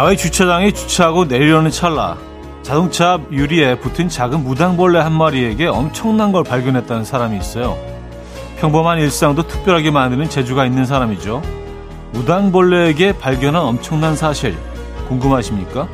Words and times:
야외 0.00 0.16
주차장에 0.16 0.70
주차하고 0.70 1.26
내리려는 1.26 1.70
찰나 1.70 2.16
자동차 2.62 3.20
유리에 3.30 3.80
붙은 3.80 4.08
작은 4.08 4.44
무당벌레 4.44 4.98
한 4.98 5.12
마리에게 5.12 5.66
엄청난 5.66 6.32
걸 6.32 6.42
발견했다는 6.42 7.04
사람이 7.04 7.36
있어요. 7.36 7.76
평범한 8.60 8.98
일상도 8.98 9.42
특별하게 9.42 9.90
만드는 9.90 10.30
재주가 10.30 10.64
있는 10.64 10.86
사람이죠. 10.86 11.42
무당벌레에게 12.12 13.18
발견한 13.18 13.60
엄청난 13.60 14.16
사실 14.16 14.56
궁금하십니까? 15.08 15.86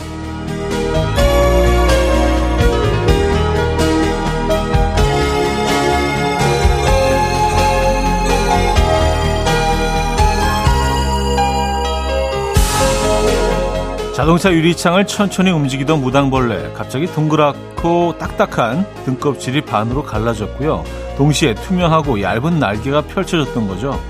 자동차 14.17 14.51
유리창을 14.51 15.07
천천히 15.07 15.51
움직이던 15.51 16.01
무당벌레 16.01 16.73
갑자기 16.73 17.05
동그랗고 17.05 18.17
딱딱한 18.17 18.87
등껍질이 19.05 19.61
반으로 19.61 20.05
갈라졌고요. 20.05 20.85
동시에 21.19 21.55
투명하고 21.55 22.23
얇은 22.23 22.59
날개가 22.59 23.03
펼쳐졌던 23.03 23.69
거죠. 23.69 24.01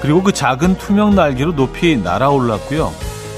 그리고 0.00 0.22
그 0.22 0.32
작은 0.32 0.78
투명 0.78 1.14
날개로 1.14 1.54
높이 1.54 1.94
날아올랐고요. 1.98 2.90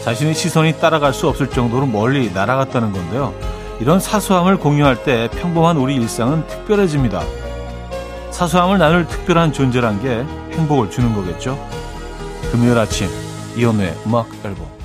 자신의 0.05 0.37
시선이 0.37 0.79
따라갈 0.79 1.13
수 1.13 1.27
없을 1.27 1.51
정도로 1.51 1.87
멀리 1.87 2.33
날아갔다는 2.33 2.93
건데요. 2.93 3.35
이런 3.81 3.99
사소함을 3.99 4.59
공유할 4.59 5.03
때 5.03 5.29
평범한 5.33 5.77
우리 5.77 5.97
일상은 5.97 6.47
특별해집니다. 6.47 7.21
사소함을 8.31 8.79
나눌 8.79 9.09
특별한 9.09 9.53
존재란 9.53 10.01
게 10.01 10.25
행복을 10.57 10.89
주는 10.89 11.13
거겠죠. 11.13 11.59
금요일 12.53 12.79
아침 12.79 13.09
이연우의 13.57 13.93
음악 14.07 14.29
앨범 14.45 14.76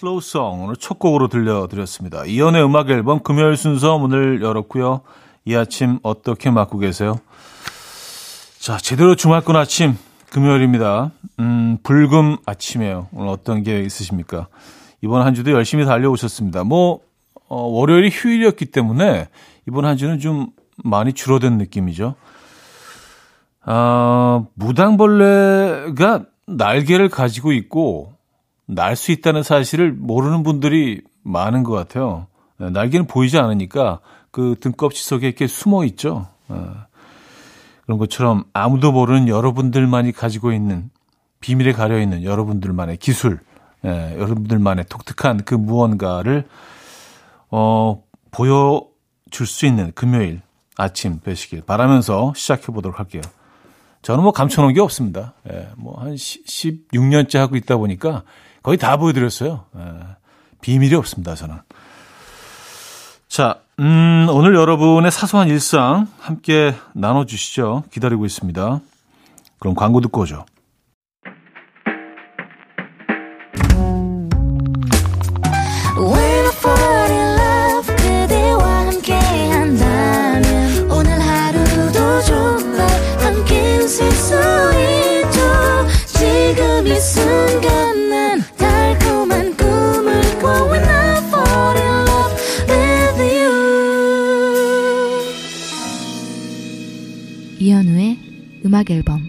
슬로우송 0.00 0.64
오늘 0.64 0.76
첫 0.76 0.98
곡으로 0.98 1.28
들려드렸습니다. 1.28 2.24
이연의 2.24 2.64
음악 2.64 2.88
앨범 2.88 3.20
금요일 3.20 3.58
순서 3.58 3.98
문을 3.98 4.40
열었고요. 4.40 5.02
이 5.44 5.54
아침 5.54 5.98
어떻게 6.02 6.50
맞고 6.50 6.78
계세요? 6.78 7.20
자, 8.58 8.78
제대로 8.78 9.14
주말권 9.14 9.56
아침 9.56 9.98
금요일입니다. 10.30 11.10
음, 11.40 11.76
불금 11.82 12.38
아침이에요. 12.46 13.08
오늘 13.12 13.28
어떤 13.28 13.62
계획 13.62 13.84
있으십니까? 13.84 14.48
이번 15.02 15.20
한 15.20 15.34
주도 15.34 15.50
열심히 15.50 15.84
달려오셨습니다. 15.84 16.64
뭐 16.64 17.00
어, 17.48 17.60
월요일이 17.64 18.08
휴일이었기 18.10 18.66
때문에 18.66 19.28
이번 19.68 19.84
한 19.84 19.98
주는 19.98 20.18
좀 20.18 20.46
많이 20.82 21.12
줄어든 21.12 21.58
느낌이죠. 21.58 22.14
아, 23.66 24.44
무당벌레가 24.54 26.24
날개를 26.46 27.10
가지고 27.10 27.52
있고 27.52 28.14
날 28.70 28.94
수 28.94 29.10
있다는 29.12 29.42
사실을 29.42 29.92
모르는 29.92 30.42
분들이 30.42 31.02
많은 31.22 31.64
것 31.64 31.72
같아요. 31.72 32.26
네, 32.58 32.70
날개는 32.70 33.06
보이지 33.06 33.38
않으니까 33.38 34.00
그 34.30 34.54
등껍질 34.60 35.02
속에 35.02 35.26
이렇게 35.26 35.46
숨어 35.46 35.84
있죠. 35.86 36.28
네. 36.48 36.56
그런 37.84 37.98
것처럼 37.98 38.44
아무도 38.52 38.92
모르는 38.92 39.26
여러분들만이 39.28 40.12
가지고 40.12 40.52
있는 40.52 40.90
비밀에 41.40 41.72
가려 41.72 41.98
있는 41.98 42.22
여러분들만의 42.22 42.98
기술, 42.98 43.40
예, 43.84 44.14
여러분들만의 44.18 44.84
독특한 44.88 45.42
그 45.44 45.54
무언가를 45.54 46.46
어, 47.50 48.04
보여줄 48.30 49.46
수 49.46 49.66
있는 49.66 49.90
금요일 49.94 50.42
아침 50.76 51.18
되시길 51.20 51.62
바라면서 51.62 52.32
시작해 52.36 52.66
보도록 52.66 53.00
할게요. 53.00 53.22
저는 54.02 54.22
뭐 54.22 54.32
감춰놓은 54.32 54.74
게 54.74 54.80
없습니다. 54.80 55.34
예, 55.50 55.70
뭐한 55.76 56.14
16년째 56.14 57.38
하고 57.38 57.56
있다 57.56 57.76
보니까 57.78 58.22
거의 58.62 58.78
다 58.78 58.96
보여드렸어요. 58.96 59.64
예, 59.76 59.82
비밀이 60.60 60.94
없습니다, 60.94 61.34
저는. 61.34 61.56
자, 63.28 63.60
음, 63.78 64.26
오늘 64.30 64.54
여러분의 64.54 65.10
사소한 65.10 65.48
일상 65.48 66.08
함께 66.18 66.74
나눠주시죠. 66.94 67.84
기다리고 67.90 68.26
있습니다. 68.26 68.80
그럼 69.58 69.74
광고 69.74 70.00
듣고 70.00 70.22
오죠. 70.22 70.44
음악 98.80 98.90
앨범 98.90 99.20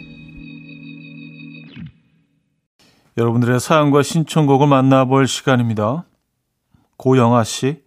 여러분들의 3.17 3.59
사연과 3.59 4.01
신청곡을 4.01 4.67
만나볼 4.67 5.27
시간입니다. 5.27 6.05
고영아 6.95 7.43
씨. 7.43 7.83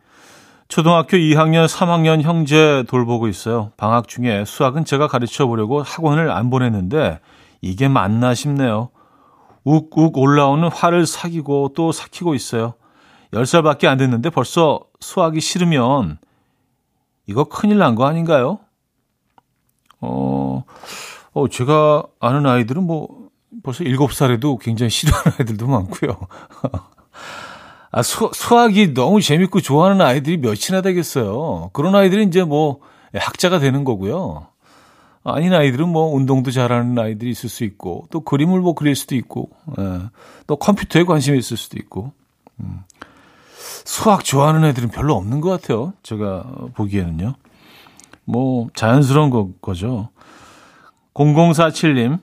초등학교 0.68 1.16
2학년, 1.16 1.66
3학년 1.66 2.20
형제 2.20 2.84
돌보고 2.88 3.28
있어요. 3.28 3.72
방학 3.78 4.08
중에 4.08 4.44
수학은 4.44 4.84
제가 4.84 5.08
가르쳐 5.08 5.46
보려고 5.46 5.82
학원을 5.82 6.30
안 6.30 6.50
보냈는데 6.50 7.20
이게 7.62 7.88
맞나 7.88 8.34
싶네요. 8.34 8.90
욱욱 9.64 10.18
올라오는 10.18 10.68
화를 10.68 11.06
사귀고 11.06 11.72
또 11.74 11.92
삭히고 11.92 12.34
있어요. 12.34 12.74
10살밖에 13.32 13.86
안 13.86 13.96
됐는데 13.96 14.28
벌써 14.30 14.80
수학이 15.00 15.40
싫으면 15.40 16.18
이거 17.26 17.44
큰일 17.44 17.78
난 17.78 17.94
거 17.94 18.04
아닌가요? 18.04 18.58
어, 20.00 20.64
어, 21.34 21.48
제가 21.48 22.04
아는 22.20 22.46
아이들은 22.46 22.82
뭐 22.82 23.28
벌써 23.62 23.84
7살에도 23.84 24.58
굉장히 24.60 24.90
싫어하는 24.90 25.32
아이들도 25.38 25.66
많고요. 25.66 26.18
아, 27.90 28.02
수, 28.02 28.30
수학이 28.32 28.94
너무 28.94 29.20
재밌고 29.20 29.60
좋아하는 29.60 30.00
아이들이 30.00 30.36
몇이나 30.38 30.80
되겠어요. 30.80 31.70
그런 31.72 31.94
아이들이 31.94 32.24
이제 32.24 32.42
뭐 32.42 32.80
학자가 33.14 33.58
되는 33.58 33.84
거고요. 33.84 34.46
아닌 35.22 35.54
아이들은 35.54 35.88
뭐 35.88 36.14
운동도 36.14 36.50
잘하는 36.50 36.98
아이들이 36.98 37.30
있을 37.30 37.48
수 37.48 37.64
있고 37.64 38.06
또 38.10 38.20
그림을 38.20 38.60
뭐 38.60 38.74
그릴 38.74 38.94
수도 38.94 39.14
있고 39.14 39.48
예, 39.78 40.00
또 40.46 40.56
컴퓨터에 40.56 41.04
관심이 41.04 41.38
있을 41.38 41.56
수도 41.56 41.78
있고 41.78 42.12
음. 42.60 42.82
수학 43.86 44.24
좋아하는 44.24 44.64
애들은 44.64 44.90
별로 44.90 45.14
없는 45.14 45.40
것 45.40 45.48
같아요. 45.48 45.94
제가 46.02 46.44
보기에는요. 46.74 47.34
뭐 48.24 48.68
자연스러운 48.74 49.30
거, 49.30 49.50
거죠. 49.62 50.10
0047님, 51.14 52.18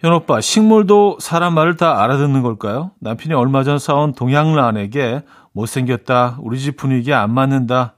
현오빠, 0.00 0.40
식물도 0.40 1.18
사람 1.20 1.54
말을 1.54 1.76
다 1.76 2.02
알아듣는 2.02 2.42
걸까요? 2.42 2.92
남편이 3.00 3.34
얼마 3.34 3.62
전 3.62 3.78
사온 3.78 4.14
동양란에게 4.14 5.22
못생겼다, 5.52 6.38
우리 6.40 6.58
집 6.58 6.76
분위기에 6.76 7.12
안 7.12 7.32
맞는다. 7.32 7.96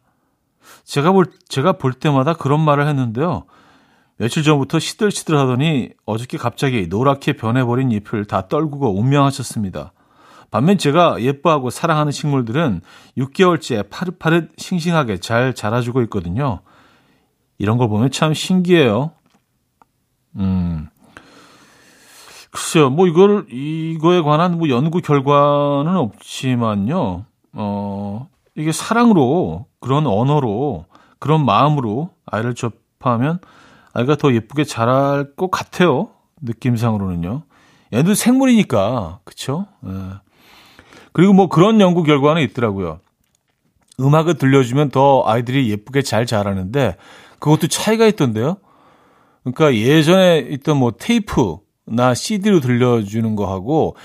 제가 0.85 1.13
볼, 1.13 1.27
제가 1.49 1.73
볼 1.75 1.93
때마다 1.93 2.35
그런 2.35 2.61
말을 2.61 2.89
했는데요. 2.89 3.45
며칠 4.17 4.43
전부터 4.43 4.79
시들시들 4.79 5.37
하더니 5.39 5.91
어저께 6.05 6.39
갑자기 6.39 6.87
노랗게 6.89 7.35
변해버린 7.35 7.91
잎을 7.93 8.25
다 8.25 8.49
떨구고 8.49 8.99
운명하셨습니다. 8.99 9.93
반면 10.51 10.77
제가 10.77 11.23
예뻐하고 11.23 11.71
사랑하는 11.71 12.13
식물들은 12.13 12.83
6개월째 13.17 13.89
파릇파릇 13.89 14.51
싱싱하게 14.59 15.19
잘 15.19 15.55
자라주고 15.55 16.03
있거든요. 16.03 16.61
이런 17.59 17.79
걸 17.79 17.89
보면 17.89 18.11
참 18.11 18.35
신기해요. 18.35 19.13
음. 20.37 20.89
글쎄요, 22.51 22.91
뭐 22.91 23.07
이걸, 23.07 23.47
이거에 23.51 24.21
관한 24.21 24.59
뭐 24.59 24.69
연구 24.69 25.01
결과는 25.01 25.97
없지만요. 25.97 27.25
어, 27.55 28.29
이게 28.55 28.73
사랑으로, 28.73 29.67
그런 29.81 30.07
언어로, 30.07 30.85
그런 31.19 31.45
마음으로 31.45 32.11
아이를 32.27 32.55
접하면 32.55 33.39
아이가 33.95 34.17
더 34.17 34.35
예쁘게 34.35 34.65
자랄 34.65 35.35
것 35.35 35.51
같아요. 35.51 36.11
느낌상으로는요. 36.43 37.43
얘도 37.95 38.15
생물이니까, 38.15 39.21
그쵸? 39.25 39.67
예. 39.87 39.91
그리고 41.13 41.33
뭐 41.33 41.49
그런 41.49 41.81
연구 41.81 42.03
결과는 42.03 42.43
있더라고요. 42.43 43.01
음악을 44.01 44.35
들려주면 44.35 44.91
더 44.91 45.23
아이들이 45.27 45.71
예쁘게 45.71 46.03
잘 46.03 46.27
자라는데 46.27 46.97
그것도 47.39 47.69
차이가 47.69 48.07
있던데요. 48.07 48.57
그러니까 49.45 49.75
예전에 49.75 50.39
있던 50.51 50.77
뭐 50.77 50.93
테이프나 50.93 52.15
CD로 52.15 52.61
들려주는 52.61 53.37
거하고 53.37 53.97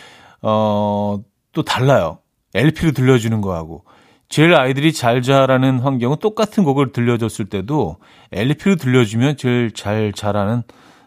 어, 0.42 1.19
또 1.54 1.63
달라요. 1.63 2.19
LP로 2.54 2.92
들려주는 2.92 3.42
거하고. 3.42 3.84
제일 4.30 4.56
아이들이 4.56 4.92
잘 4.92 5.22
자라는 5.22 5.80
환경은 5.80 6.18
똑같은 6.19 6.63
곡을 6.63 6.92
들려줬을 6.92 7.45
때도 7.45 7.98
LP로 8.31 8.75
들려주면 8.75 9.38
제일 9.38 9.72
잘 9.72 10.12
자라는 10.12 10.63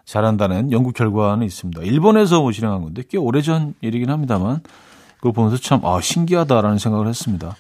잘한다는 0.07 0.73
연구 0.73 0.93
결과는 0.93 1.47
있습니다. 1.47 1.83
일본에서 1.83 2.41
뭐 2.41 2.51
실행한 2.51 2.83
건데 2.83 3.03
꽤 3.09 3.19
오래전 3.19 3.75
일이긴 3.81 4.11
합니다만 4.11 4.61
그걸 5.19 5.33
보면서 5.33 5.59
참, 5.59 5.85
아, 5.85 6.01
신기하다라는 6.01 6.79
생각을 6.79 7.07
했습니다. 7.07 7.55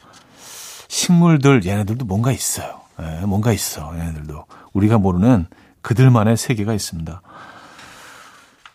식물들, 0.89 1.65
얘네들도 1.65 2.07
뭔가 2.07 2.33
있어요. 2.33 2.81
예, 3.01 3.25
뭔가 3.27 3.53
있어, 3.53 3.93
얘네들도. 3.97 4.45
우리가 4.73 4.99
모르는 4.99 5.47
그들만의 5.83 6.37
세계가 6.37 6.75
있습니다. 6.75 7.23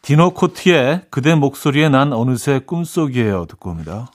디노 0.02 0.34
코트의 0.36 1.02
그대 1.10 1.34
목소리에 1.34 1.90
난 1.90 2.14
어느새 2.14 2.60
꿈속이에요. 2.60 3.46
듣고 3.48 3.72
옵니다. 3.72 4.12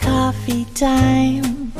Coffee 0.00 0.64
time. 0.74 1.72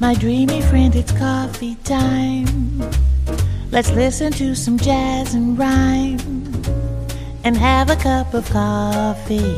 My 0.00 0.14
dreamy 0.14 0.58
friend, 0.58 0.98
it's 0.98 1.16
coffee 1.16 1.76
time. 1.84 2.82
Let's 3.72 3.90
listen 3.92 4.30
to 4.32 4.52
some 4.52 4.78
jazz 4.78 5.34
and 5.34 5.58
rhyme 5.58 6.20
and 7.44 7.56
have 7.58 7.90
a 7.90 7.96
cup 7.96 8.36
of 8.36 8.46
coffee. 8.52 9.56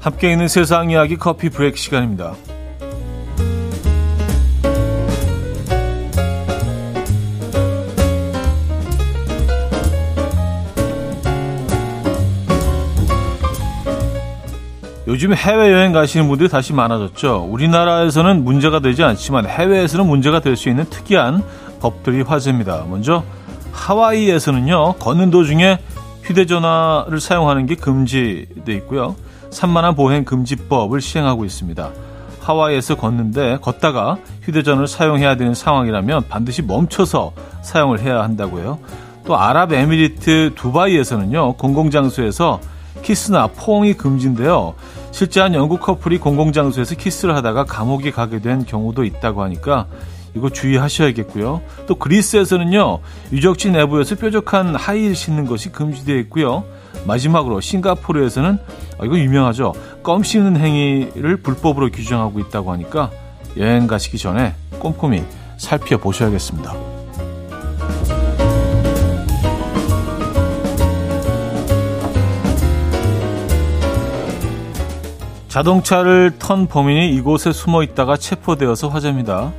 함께 0.00 0.32
있는 0.32 0.48
세상 0.48 0.90
이야기 0.90 1.16
커피 1.16 1.48
브레이크 1.48 1.76
시간입니다. 1.76 2.34
요즘 15.14 15.32
해외여행 15.32 15.92
가시는 15.92 16.26
분들이 16.26 16.48
다시 16.48 16.72
많아졌죠. 16.72 17.46
우리나라에서는 17.48 18.42
문제가 18.42 18.80
되지 18.80 19.04
않지만 19.04 19.46
해외에서는 19.46 20.04
문제가 20.08 20.40
될 20.40 20.56
수 20.56 20.68
있는 20.68 20.86
특이한 20.90 21.44
법들이 21.80 22.22
화제입니다. 22.22 22.84
먼저 22.88 23.22
하와이에서는요, 23.70 24.94
걷는 24.94 25.30
도중에 25.30 25.78
휴대전화를 26.24 27.20
사용하는 27.20 27.66
게 27.66 27.76
금지돼 27.76 28.72
있고요. 28.72 29.14
산만한 29.50 29.94
보행 29.94 30.24
금지법을 30.24 31.00
시행하고 31.00 31.44
있습니다. 31.44 31.90
하와이에서 32.40 32.96
걷는데 32.96 33.58
걷다가 33.62 34.16
휴대전화를 34.42 34.88
사용해야 34.88 35.36
되는 35.36 35.54
상황이라면 35.54 36.24
반드시 36.28 36.60
멈춰서 36.62 37.34
사용을 37.62 38.00
해야 38.00 38.20
한다고요. 38.24 38.80
또 39.26 39.38
아랍에미리트 39.38 40.54
두바이에서는요, 40.56 41.52
공공장소에서 41.54 42.58
키스나 43.02 43.48
포옹이 43.48 43.94
금지인데요. 43.94 44.74
실제 45.14 45.40
한 45.40 45.54
영국 45.54 45.78
커플이 45.80 46.18
공공장소에서 46.18 46.96
키스를 46.96 47.36
하다가 47.36 47.66
감옥에 47.66 48.10
가게 48.10 48.40
된 48.40 48.66
경우도 48.66 49.04
있다고 49.04 49.44
하니까 49.44 49.86
이거 50.34 50.50
주의하셔야겠고요. 50.50 51.62
또 51.86 51.94
그리스에서는요. 51.94 52.98
유적지 53.30 53.70
내부에서 53.70 54.16
뾰족한 54.16 54.74
하이힐 54.74 55.14
신는 55.14 55.46
것이 55.46 55.70
금지되어 55.70 56.16
있고요. 56.22 56.64
마지막으로 57.06 57.60
싱가포르에서는 57.60 58.58
아, 58.98 59.04
이거 59.04 59.16
유명하죠. 59.16 59.72
껌 60.02 60.24
씹는 60.24 60.56
행위를 60.56 61.36
불법으로 61.36 61.92
규정하고 61.92 62.40
있다고 62.40 62.72
하니까 62.72 63.12
여행 63.56 63.86
가시기 63.86 64.18
전에 64.18 64.52
꼼꼼히 64.80 65.22
살펴보셔야겠습니다. 65.58 66.93
자동차를 75.54 76.32
턴 76.40 76.66
범인이 76.66 77.14
이곳에 77.14 77.52
숨어 77.52 77.84
있다가 77.84 78.16
체포되어서 78.16 78.88
화제입니다. 78.88 79.52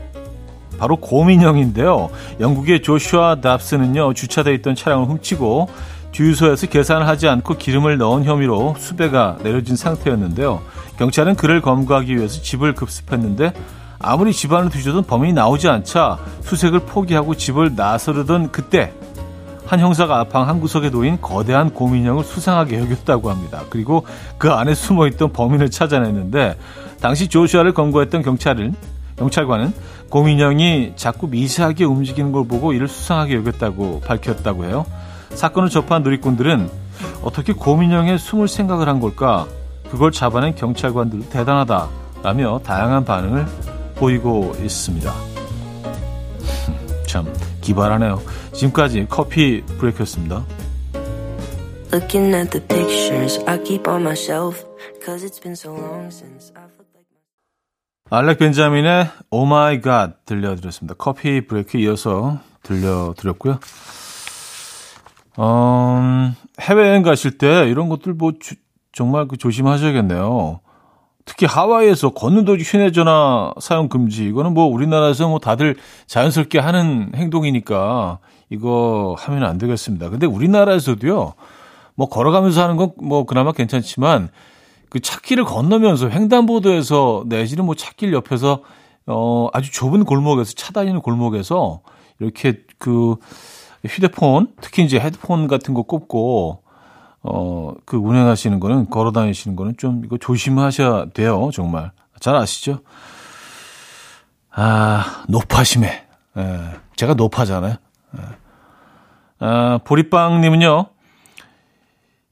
바로 0.78 0.98
고민형인데요. 0.98 2.10
영국의 2.42 2.82
조슈아 2.82 3.40
답스는요, 3.40 4.14
주차되어 4.14 4.52
있던 4.56 4.76
차량을 4.76 5.06
훔치고 5.06 5.70
주유소에서 6.12 6.68
계산을 6.68 7.08
하지 7.08 7.30
않고 7.30 7.56
기름을 7.56 7.98
넣은 7.98 8.26
혐의로 8.26 8.76
수배가 8.78 9.38
내려진 9.42 9.78
상태였는데요. 9.78 10.62
경찰은 10.98 11.36
그를 11.36 11.62
검거하기 11.62 12.18
위해서 12.18 12.42
집을 12.42 12.76
급습했는데 12.76 13.54
아무리 13.98 14.34
집안을 14.34 14.72
뒤져도 14.72 15.04
범인이 15.04 15.32
나오지 15.32 15.70
않자 15.70 16.20
수색을 16.42 16.82
포기하고 16.82 17.36
집을 17.36 17.76
나서르던 17.78 18.52
그때 18.52 18.92
한 19.66 19.80
형사가 19.80 20.26
방한 20.26 20.60
구석에 20.60 20.90
놓인 20.90 21.20
거대한 21.20 21.72
곰인형을 21.74 22.24
수상하게 22.24 22.80
여겼다고 22.80 23.30
합니다. 23.30 23.64
그리고 23.70 24.06
그 24.38 24.52
안에 24.52 24.76
숨어있던 24.76 25.34
범인을 25.34 25.72
찾아냈는데 25.72 26.58
당시 27.02 27.28
조슈아를 27.28 27.74
검거했던 27.74 28.22
경찰은 28.22 28.76
경찰관은 29.18 29.74
곰인형이 30.10 30.94
자꾸 30.96 31.28
미세하게 31.28 31.86
움직이는 31.86 32.32
걸 32.32 32.48
보고 32.48 32.74
이를 32.74 32.88
수상하게 32.88 33.36
여겼다고 33.36 34.02
밝혔다고 34.02 34.66
해요. 34.66 34.86
사건을 35.32 35.70
접한 35.70 36.04
누리꾼들은 36.04 36.70
어떻게 37.24 37.54
곰인형에 37.54 38.18
숨을 38.18 38.48
생각을 38.48 38.88
한 38.88 39.00
걸까? 39.00 39.48
그걸 39.90 40.12
잡아낸 40.12 40.56
경찰관들도 40.56 41.30
대단하다라며 41.30 42.62
다양한 42.64 43.06
반응을 43.06 43.46
보이고 43.96 44.56
있습니다. 44.62 45.14
참 47.08 47.26
기발하네요. 47.66 48.22
지금까지 48.54 49.08
커피 49.10 49.64
브레이크였습니다. 49.80 50.46
알렉 58.10 58.38
벤자민의 58.38 59.10
Oh 59.32 59.48
My 59.48 59.82
God 59.82 60.14
들려드렸습니다. 60.26 60.96
커피 60.98 61.46
브레이크 61.48 61.78
이어서 61.80 62.40
들려드렸고요. 62.64 63.60
음, 65.40 66.36
해외여행 66.62 67.02
가실 67.04 67.38
때 67.38 67.68
이런 67.68 67.90
것들 67.90 68.14
뭐 68.14 68.34
주, 68.40 68.56
정말 68.94 69.28
그 69.28 69.38
조심하셔야겠네요. 69.38 70.62
특히 71.26 71.46
하와이에서 71.48 72.12
걷는 72.12 72.46
도중 72.46 72.64
휴대전화 72.64 73.54
사용 73.60 73.90
금지. 73.90 74.26
이거는 74.26 74.54
뭐 74.54 74.66
우리나라에서 74.66 75.28
뭐 75.28 75.40
다들 75.40 75.76
자연스럽게 76.08 76.60
하는 76.60 77.12
행동이니까 77.16 78.20
이거 78.52 79.16
하면 79.20 79.44
안 79.44 79.58
되겠습니다. 79.58 80.10
근데 80.10 80.28
우리나라에서도요, 80.28 81.34
뭐 81.96 82.10
걸어가면서 82.10 82.62
하는 82.64 82.78
건 82.78 82.92
뭐 83.02 83.26
그나마 83.26 83.52
괜찮지만 83.54 84.30
그 84.90 85.00
찾기를 85.00 85.46
건너면서 85.46 86.10
횡단보도에서 86.10 87.24
내지는 87.28 87.66
뭐 87.66 87.76
찾길 87.76 88.14
옆에서 88.14 88.62
어 89.08 89.50
아주 89.54 89.72
좁은 89.72 90.04
골목에서 90.06 90.54
차 90.54 90.72
다니는 90.74 91.02
골목에서 91.02 91.82
이렇게 92.20 92.62
그 92.78 93.16
휴대폰 93.86 94.48
특히 94.62 94.84
이제 94.84 95.00
헤드폰 95.00 95.48
같은 95.48 95.74
거 95.74 95.84
꼽고 95.84 96.62
어 97.28 97.74
그 97.86 97.98
운행하시는 97.98 98.60
거는 98.60 98.90
걸어 98.90 99.12
다니시는 99.12 99.56
거는 99.56 99.76
좀 99.78 100.04
이거 100.06 100.18
조심하셔야 100.18 101.08
돼요 101.14 101.50
정말 101.54 101.92
잘 102.20 102.36
아시죠? 102.36 102.80
아 104.52 105.24
높아심에 105.28 106.06
예, 106.38 106.60
제가 106.96 107.14
높아잖아요. 107.14 107.76
아, 109.40 109.80
보리빵님은요, 109.84 110.86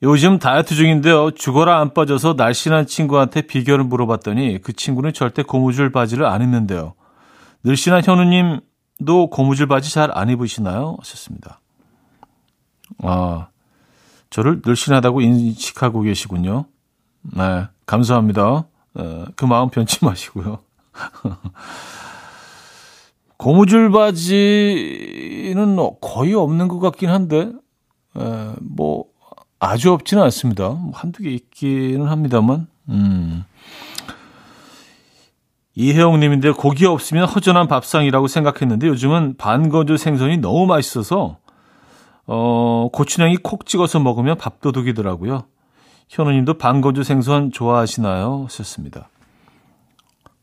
요즘 0.03 0.39
다이어트 0.39 0.75
중인데요. 0.75 1.31
죽어라 1.31 1.79
안 1.79 1.93
빠져서 1.93 2.33
날씬한 2.33 2.87
친구한테 2.87 3.41
비결을 3.43 3.85
물어봤더니 3.85 4.59
그 4.61 4.73
친구는 4.73 5.13
절대 5.13 5.43
고무줄 5.43 5.91
바지를 5.91 6.25
안 6.25 6.41
입는데요. 6.41 6.93
늘씬한 7.63 8.03
현우님도 8.03 9.29
고무줄 9.31 9.67
바지 9.67 9.93
잘 9.93 10.09
안 10.13 10.29
입으시나요? 10.29 10.97
하셨습니다. 10.99 11.61
아, 13.03 13.47
저를 14.33 14.61
늘씬하다고 14.65 15.21
인식하고 15.21 16.01
계시군요. 16.01 16.65
네, 17.21 17.67
감사합니다. 17.85 18.65
어, 18.95 19.25
그 19.35 19.45
마음 19.45 19.69
변치 19.69 20.03
마시고요. 20.03 20.57
고무줄 23.37 23.91
바지는 23.91 25.77
거의 26.01 26.33
없는 26.33 26.67
것 26.67 26.79
같긴 26.79 27.11
한데, 27.11 27.51
에, 28.17 28.53
뭐, 28.59 29.05
아주 29.59 29.91
없지는 29.91 30.23
않습니다. 30.23 30.69
뭐 30.69 30.93
한두 30.95 31.21
개 31.21 31.29
있기는 31.29 32.07
합니다만, 32.07 32.65
음. 32.89 33.43
이혜영 35.75 36.19
님인데 36.19 36.53
고기 36.53 36.87
없으면 36.87 37.27
허전한 37.27 37.67
밥상이라고 37.67 38.27
생각했는데 38.27 38.87
요즘은 38.87 39.37
반건조 39.37 39.97
생선이 39.97 40.37
너무 40.37 40.65
맛있어서, 40.65 41.37
어, 42.25 42.89
고추냉이 42.91 43.37
콕 43.37 43.65
찍어서 43.65 43.99
먹으면 43.99 44.37
밥도둑이더라고요. 44.37 45.45
현우 46.09 46.31
님도 46.31 46.57
반건조 46.57 47.03
생선 47.03 47.51
좋아하시나요? 47.51 48.45
하셨습니다. 48.45 49.09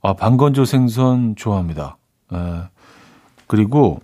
아, 0.02 0.14
반건조 0.14 0.64
생선 0.64 1.36
좋아합니다. 1.36 1.96
에. 2.32 2.36
그리고 3.46 4.00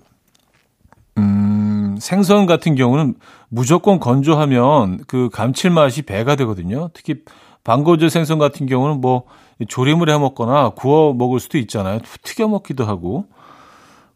음, 1.18 1.97
생선 2.00 2.47
같은 2.47 2.75
경우는 2.75 3.14
무조건 3.49 3.99
건조하면 4.00 4.99
그 5.06 5.28
감칠맛이 5.33 6.02
배가 6.02 6.37
되거든요. 6.37 6.90
특히 6.92 7.23
방거조 7.64 8.09
생선 8.09 8.38
같은 8.38 8.66
경우는 8.66 9.00
뭐 9.00 9.25
조림을 9.66 10.11
해 10.11 10.18
먹거나 10.18 10.71
구워 10.71 11.14
먹을 11.14 11.40
수도 11.40 11.59
있잖아요. 11.59 12.00
튀겨 12.23 12.49
먹기도 12.49 12.85
하고. 12.85 13.26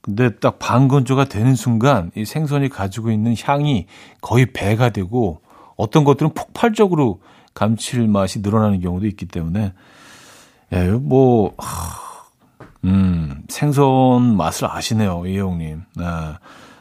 근데 0.02 0.30
딱 0.36 0.58
반건조가 0.58 1.26
되는 1.26 1.54
순간 1.54 2.10
이 2.14 2.24
생선이 2.24 2.68
가지고 2.70 3.10
있는 3.10 3.34
향이 3.38 3.86
거의 4.20 4.46
배가 4.46 4.90
되고 4.90 5.40
어떤 5.76 6.04
것들은 6.04 6.32
폭발적으로 6.34 7.20
감칠맛이 7.54 8.40
늘어나는 8.40 8.80
경우도 8.80 9.06
있기 9.06 9.26
때문에 9.26 9.72
예, 10.72 10.90
뭐 10.90 11.54
음, 12.84 13.42
생선 13.48 14.36
맛을 14.36 14.68
아시네요, 14.70 15.24
이혜영님. 15.26 15.82
네. 15.96 16.04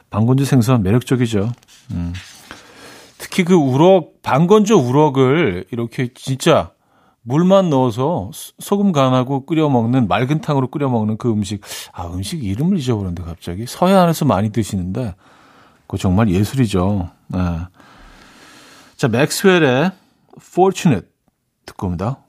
반건조 0.10 0.46
생선 0.46 0.82
매력적이죠. 0.84 1.52
음. 1.92 2.14
특히 3.18 3.44
그 3.44 3.54
우럭, 3.54 4.22
반건조 4.22 4.80
우럭을 4.80 5.66
이렇게 5.72 6.10
진짜 6.14 6.72
물만 7.22 7.70
넣어서 7.70 8.32
소금 8.60 8.92
간하고 8.92 9.46
끓여 9.46 9.70
먹는 9.70 10.08
맑은 10.08 10.42
탕으로 10.42 10.68
끓여 10.68 10.90
먹는 10.90 11.18
그 11.18 11.30
음식. 11.32 11.62
아, 11.92 12.08
음식 12.08 12.44
이름을 12.44 12.78
잊어버렸는데 12.78 13.24
갑자기. 13.24 13.66
서해안에서 13.68 14.26
많이 14.26 14.52
드시는데 14.52 15.16
그거 15.82 15.98
정말 15.98 16.30
예술이죠. 16.30 17.10
네. 17.28 17.40
자, 18.96 19.08
맥스웰의 19.08 19.92
Fortunate 20.38 21.08
듣고 21.66 21.88
옵니다. 21.88 22.20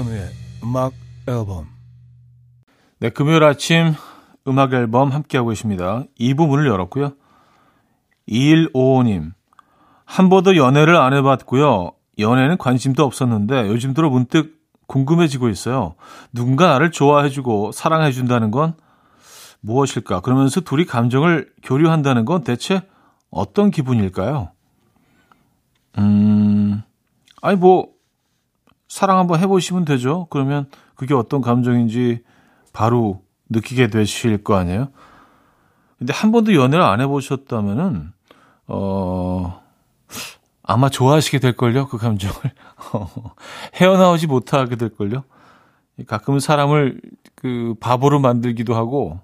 이현우의 0.00 0.30
음악 0.64 0.92
앨범. 1.28 1.66
네, 2.98 3.10
금요일 3.10 3.44
아침 3.44 3.94
음악 4.46 4.72
앨범 4.72 5.10
함께하고 5.10 5.50
계십니다. 5.50 6.04
2부 6.18 6.46
문을 6.48 6.66
열었고요. 6.66 7.12
2155님. 8.28 9.32
한 10.04 10.28
번도 10.28 10.56
연애를 10.56 10.96
안 10.96 11.12
해봤고요. 11.12 11.92
연애는 12.18 12.58
관심도 12.58 13.04
없었는데 13.04 13.68
요즘 13.68 13.94
들어 13.94 14.10
문득 14.10 14.60
궁금해지고 14.86 15.48
있어요. 15.48 15.94
누군가 16.32 16.68
나를 16.68 16.90
좋아해주고 16.90 17.72
사랑해준다는 17.72 18.50
건 18.50 18.74
무엇일까? 19.60 20.20
그러면서 20.20 20.60
둘이 20.60 20.84
감정을 20.84 21.52
교류한다는 21.62 22.24
건 22.24 22.42
대체 22.42 22.82
어떤 23.30 23.70
기분일까요? 23.70 24.50
음, 25.98 26.82
아니, 27.42 27.56
뭐, 27.56 27.88
사랑 28.90 29.18
한번 29.18 29.38
해보시면 29.38 29.84
되죠. 29.84 30.26
그러면 30.30 30.66
그게 30.96 31.14
어떤 31.14 31.40
감정인지 31.40 32.24
바로 32.72 33.22
느끼게 33.48 33.86
되실 33.86 34.42
거 34.42 34.56
아니에요? 34.56 34.88
근데 35.96 36.12
한 36.12 36.32
번도 36.32 36.56
연애를 36.56 36.84
안 36.84 37.00
해보셨다면은, 37.00 38.12
어, 38.66 39.62
아마 40.64 40.88
좋아하시게 40.88 41.38
될걸요, 41.38 41.86
그 41.86 41.98
감정을. 41.98 42.36
헤어나오지 43.80 44.26
못하게 44.26 44.74
될걸요. 44.74 45.22
가끔은 46.08 46.40
사람을 46.40 47.00
그 47.36 47.74
바보로 47.78 48.18
만들기도 48.18 48.74
하고, 48.74 49.20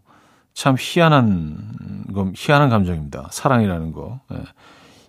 참 0.55 0.77
희한한, 0.79 2.05
희한한 2.37 2.71
감정입니다. 2.71 3.31
사랑이라는 3.33 3.91
거. 3.93 4.21
예. 4.33 4.45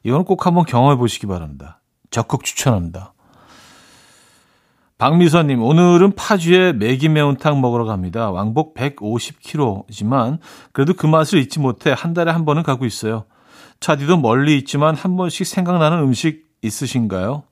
이건 0.04 0.26
꼭 0.26 0.48
한번 0.48 0.66
경험해 0.66 0.98
보시기 0.98 1.28
바랍니다. 1.28 1.80
적극 2.10 2.44
추천합니다. 2.44 3.14
박미선님, 4.98 5.62
오늘은 5.62 6.13
파주에 6.16 6.74
매기 6.74 7.08
매운탕 7.08 7.62
먹으러 7.62 7.86
갑니다. 7.86 8.32
왕복 8.32 8.74
150km지만 8.74 10.39
그래도 10.72 10.96
그 10.96 11.06
맛을 11.06 11.38
잊지 11.38 11.60
못해 11.60 11.94
한 11.96 12.16
달에 12.16 12.32
한 12.32 12.46
번은 12.46 12.63
가고 12.63 12.84
있어요. 12.84 13.25
차디도 13.80 14.18
멀리 14.18 14.58
있지만 14.58 14.96
한 14.96 15.16
번씩 15.16 15.46
생각나는 15.46 16.00
음식 16.00 16.48
있으신가요? 16.63 17.44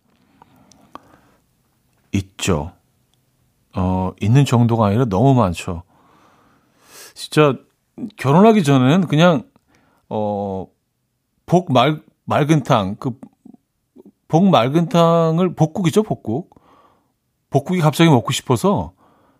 있죠. 2.13 2.71
어, 3.75 4.13
있는 4.21 4.43
정도가 4.43 4.87
아니라 4.87 5.05
너무 5.05 5.35
많죠. 5.35 5.83
진짜 7.13 7.55
결혼하기 8.17 8.63
전에는 8.63 9.05
그냥 9.05 9.43
어, 10.09 10.65
복 11.45 11.71
말, 11.71 12.01
맑은 12.23 12.63
탕, 12.63 12.95
그, 12.95 13.19
복 14.27 14.49
맑은 14.49 14.89
탕을 14.89 15.53
복국이죠, 15.53 16.01
복국. 16.01 16.54
복국이 17.49 17.79
갑자기 17.79 18.09
먹고 18.09 18.31
싶어서 18.31 18.93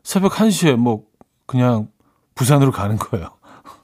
새벽 0.04 0.34
1시에 0.34 0.76
뭐 0.76 1.04
그냥 1.46 1.90
부산으로 2.36 2.72
가는 2.72 2.98
거예요. 2.98 3.30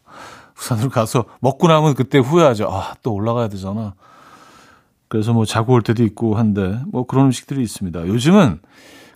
부산으로 0.56 0.90
가서 0.90 1.25
먹고 1.40 1.68
나면 1.68 1.96
그때 1.96 2.18
후회하죠. 2.18 2.68
아, 2.70 2.94
또 3.01 3.13
올라가야 3.13 3.48
되잖아. 3.50 3.96
그래서 5.08 5.34
뭐 5.34 5.46
자고 5.46 5.74
올 5.74 5.82
때도 5.82 6.04
있고 6.04 6.36
한데 6.36 6.80
뭐 6.88 7.06
그런 7.06 7.25
음식들이 7.25 7.62
있습니다. 7.62 8.08
요즘은 8.08 8.62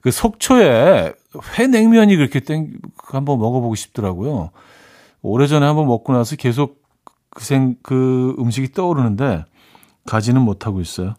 그 0.02 0.12
속초에 0.12 1.14
회 1.58 1.68
냉면이 1.68 2.16
그렇게 2.18 2.40
땡 2.40 2.74
한번 2.98 3.40
먹어보고 3.40 3.76
싶더라고요. 3.76 4.52
오래전에 5.22 5.66
한번 5.66 5.88
먹고 5.88 6.14
나서 6.14 6.36
계속 6.36 6.84
그 7.30 7.44
생, 7.44 7.76
그 7.82 8.36
음식이 8.40 8.74
떠오르는데 8.74 9.46
가지는 10.06 10.42
못하고 10.42 10.82
있어요. 10.82 11.16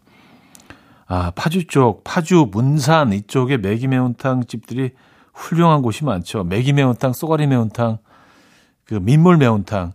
아, 1.07 1.31
파주 1.31 1.67
쪽, 1.67 2.03
파주, 2.03 2.49
문산 2.51 3.13
이쪽에 3.13 3.57
매기 3.57 3.87
매운탕 3.87 4.45
집들이 4.45 4.91
훌륭한 5.33 5.81
곳이 5.81 6.03
많죠. 6.03 6.43
매기 6.43 6.73
매운탕, 6.73 7.13
쏘가리 7.13 7.47
매운탕, 7.47 7.99
그 8.83 8.95
민물 8.95 9.37
매운탕, 9.37 9.93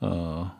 어, 0.00 0.52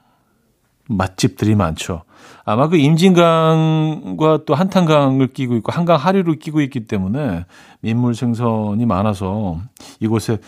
맛집들이 0.89 1.55
많죠. 1.55 2.05
아마 2.45 2.69
그 2.69 2.77
임진강과 2.77 4.41
또 4.47 4.55
한탄강을 4.55 5.33
끼고 5.33 5.57
있고 5.57 5.73
한강 5.73 5.97
하류를 5.97 6.39
끼고 6.39 6.61
있기 6.63 6.87
때문에 6.87 7.45
민물 7.81 8.15
생선이 8.15 8.87
많아서 8.87 9.61
이곳에 10.01 10.39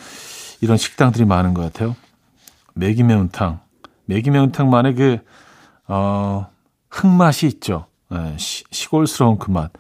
이런 0.61 0.77
식당들이 0.77 1.25
많은 1.25 1.53
것 1.53 1.63
같아요. 1.63 1.97
매기 2.75 3.03
매운탕, 3.03 3.61
매기 4.07 4.31
매운탕만의 4.31 4.95
그, 4.95 5.19
어, 5.89 6.47
흙맛이 6.89 7.47
있죠. 7.47 7.87
네, 8.15 8.37
시, 8.39 8.63
시골스러운 8.71 9.39
그 9.39 9.51
맛. 9.51 9.73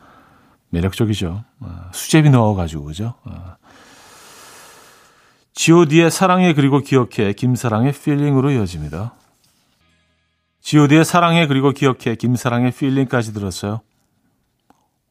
매력적이죠. 0.71 1.45
어, 1.61 1.91
수제비 1.93 2.31
넣어가지고, 2.31 2.85
그죠? 2.87 3.14
어. 3.25 3.55
god의 5.55 6.11
사랑해 6.11 6.53
그리고 6.53 6.81
기억해 6.81 7.35
김사랑의 7.35 7.93
필링으로 7.93 8.50
이어집니다. 8.50 9.14
god의 10.62 11.05
사랑해 11.05 11.47
그리고 11.47 11.71
기억해 11.71 12.17
김사랑의 12.17 12.73
필링까지 12.73 13.33
들었어요. 13.33 13.83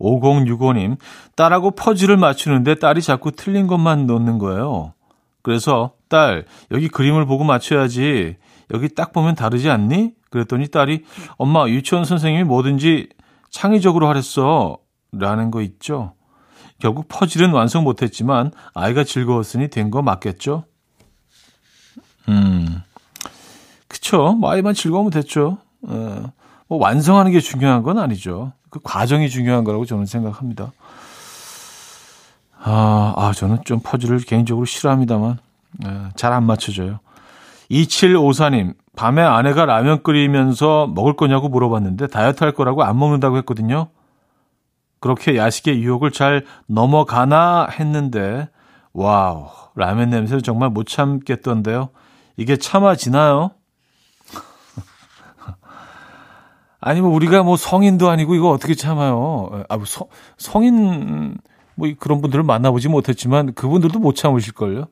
5065님, 0.01 0.97
딸하고 1.37 1.71
퍼즐을 1.71 2.17
맞추는데 2.17 2.75
딸이 2.75 3.01
자꾸 3.01 3.31
틀린 3.31 3.67
것만 3.67 4.05
넣는 4.05 4.37
거예요. 4.37 4.93
그래서 5.43 5.93
딸, 6.09 6.43
여기 6.71 6.89
그림을 6.89 7.25
보고 7.25 7.45
맞춰야지. 7.45 8.35
여기 8.73 8.89
딱 8.89 9.13
보면 9.13 9.35
다르지 9.35 9.69
않니? 9.69 10.13
그랬더니 10.31 10.67
딸이 10.67 11.03
엄마 11.37 11.67
유치원 11.67 12.05
선생님이 12.05 12.43
뭐든지 12.45 13.09
창의적으로 13.51 14.07
하랬어 14.07 14.77
라는 15.11 15.51
거 15.51 15.61
있죠. 15.61 16.13
결국 16.79 17.07
퍼즐은 17.07 17.51
완성 17.51 17.83
못했지만 17.83 18.51
아이가 18.73 19.03
즐거웠으니 19.03 19.69
된 19.69 19.91
거 19.91 20.01
맞겠죠? 20.01 20.65
음, 22.29 22.81
그쵸. 23.87 24.33
뭐 24.33 24.49
아이만 24.51 24.73
즐거우면 24.73 25.11
됐죠. 25.11 25.59
어, 25.83 26.23
뭐 26.67 26.77
완성하는 26.79 27.31
게 27.31 27.39
중요한 27.39 27.83
건 27.83 27.99
아니죠. 27.99 28.53
그 28.69 28.79
과정이 28.83 29.29
중요한 29.29 29.63
거라고 29.63 29.85
저는 29.85 30.05
생각합니다. 30.07 30.71
아, 32.59 33.13
아 33.17 33.31
저는 33.33 33.59
좀 33.65 33.79
퍼즐을 33.83 34.19
개인적으로 34.19 34.65
싫어합니다만 34.65 35.37
예, 35.85 36.09
잘안 36.15 36.45
맞춰져요. 36.45 36.99
2754님, 37.73 38.75
밤에 38.95 39.21
아내가 39.21 39.65
라면 39.65 40.03
끓이면서 40.03 40.87
먹을 40.93 41.15
거냐고 41.15 41.49
물어봤는데 41.49 42.07
다이어트 42.07 42.43
할 42.43 42.53
거라고 42.53 42.83
안 42.83 42.97
먹는다고 42.99 43.37
했거든요. 43.37 43.89
그렇게 44.99 45.35
야식의 45.35 45.81
유혹을 45.81 46.11
잘 46.11 46.45
넘어가나 46.67 47.67
했는데, 47.67 48.47
와우, 48.93 49.47
라면 49.75 50.11
냄새를 50.11 50.41
정말 50.43 50.69
못 50.69 50.87
참겠던데요. 50.87 51.89
이게 52.37 52.55
참아지나요? 52.57 53.51
아니, 56.79 57.01
뭐, 57.01 57.09
우리가 57.09 57.43
뭐 57.43 57.57
성인도 57.57 58.09
아니고 58.09 58.35
이거 58.35 58.49
어떻게 58.51 58.75
참아요? 58.75 59.65
아, 59.67 59.77
뭐 59.77 59.85
성, 59.85 60.07
성인, 60.37 61.37
뭐 61.75 61.91
그런 61.99 62.21
분들을 62.21 62.43
만나보지 62.43 62.87
못했지만 62.87 63.53
그분들도 63.55 63.99
못 63.99 64.15
참으실걸요? 64.15 64.85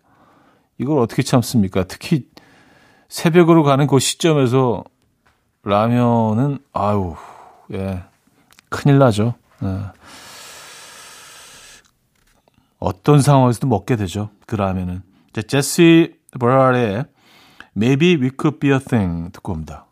이걸 0.77 0.97
어떻게 0.99 1.21
참습니까? 1.21 1.83
특히 1.83 2.25
새벽으로 3.11 3.63
가는 3.63 3.87
그 3.87 3.99
시점에서 3.99 4.85
라면은 5.63 6.59
아유 6.71 7.15
예 7.73 8.03
큰일 8.69 8.99
나죠. 8.99 9.35
예. 9.63 9.79
어떤 12.79 13.21
상황에서도 13.21 13.67
먹게 13.67 13.97
되죠. 13.97 14.29
그 14.47 14.55
라면은. 14.55 15.03
자, 15.33 15.41
제시 15.41 16.15
버라의 16.39 17.03
Maybe 17.75 18.15
We 18.15 18.31
Could 18.39 18.59
Be 18.59 18.71
a 18.71 18.79
Thing 18.79 19.31
듣고 19.33 19.51
옵니다. 19.51 19.85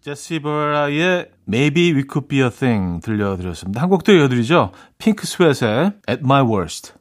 제시 0.00 0.40
버라의 0.40 1.30
Maybe 1.46 1.92
We 1.92 2.02
Could 2.10 2.26
Be 2.26 2.42
a 2.42 2.50
Thing 2.50 3.00
들려드렸습니다. 3.00 3.80
한곡더 3.80 4.12
이어드리죠. 4.12 4.72
핑크 4.98 5.24
스웨트의 5.24 5.92
At 6.10 6.20
My 6.24 6.42
Worst. 6.42 6.97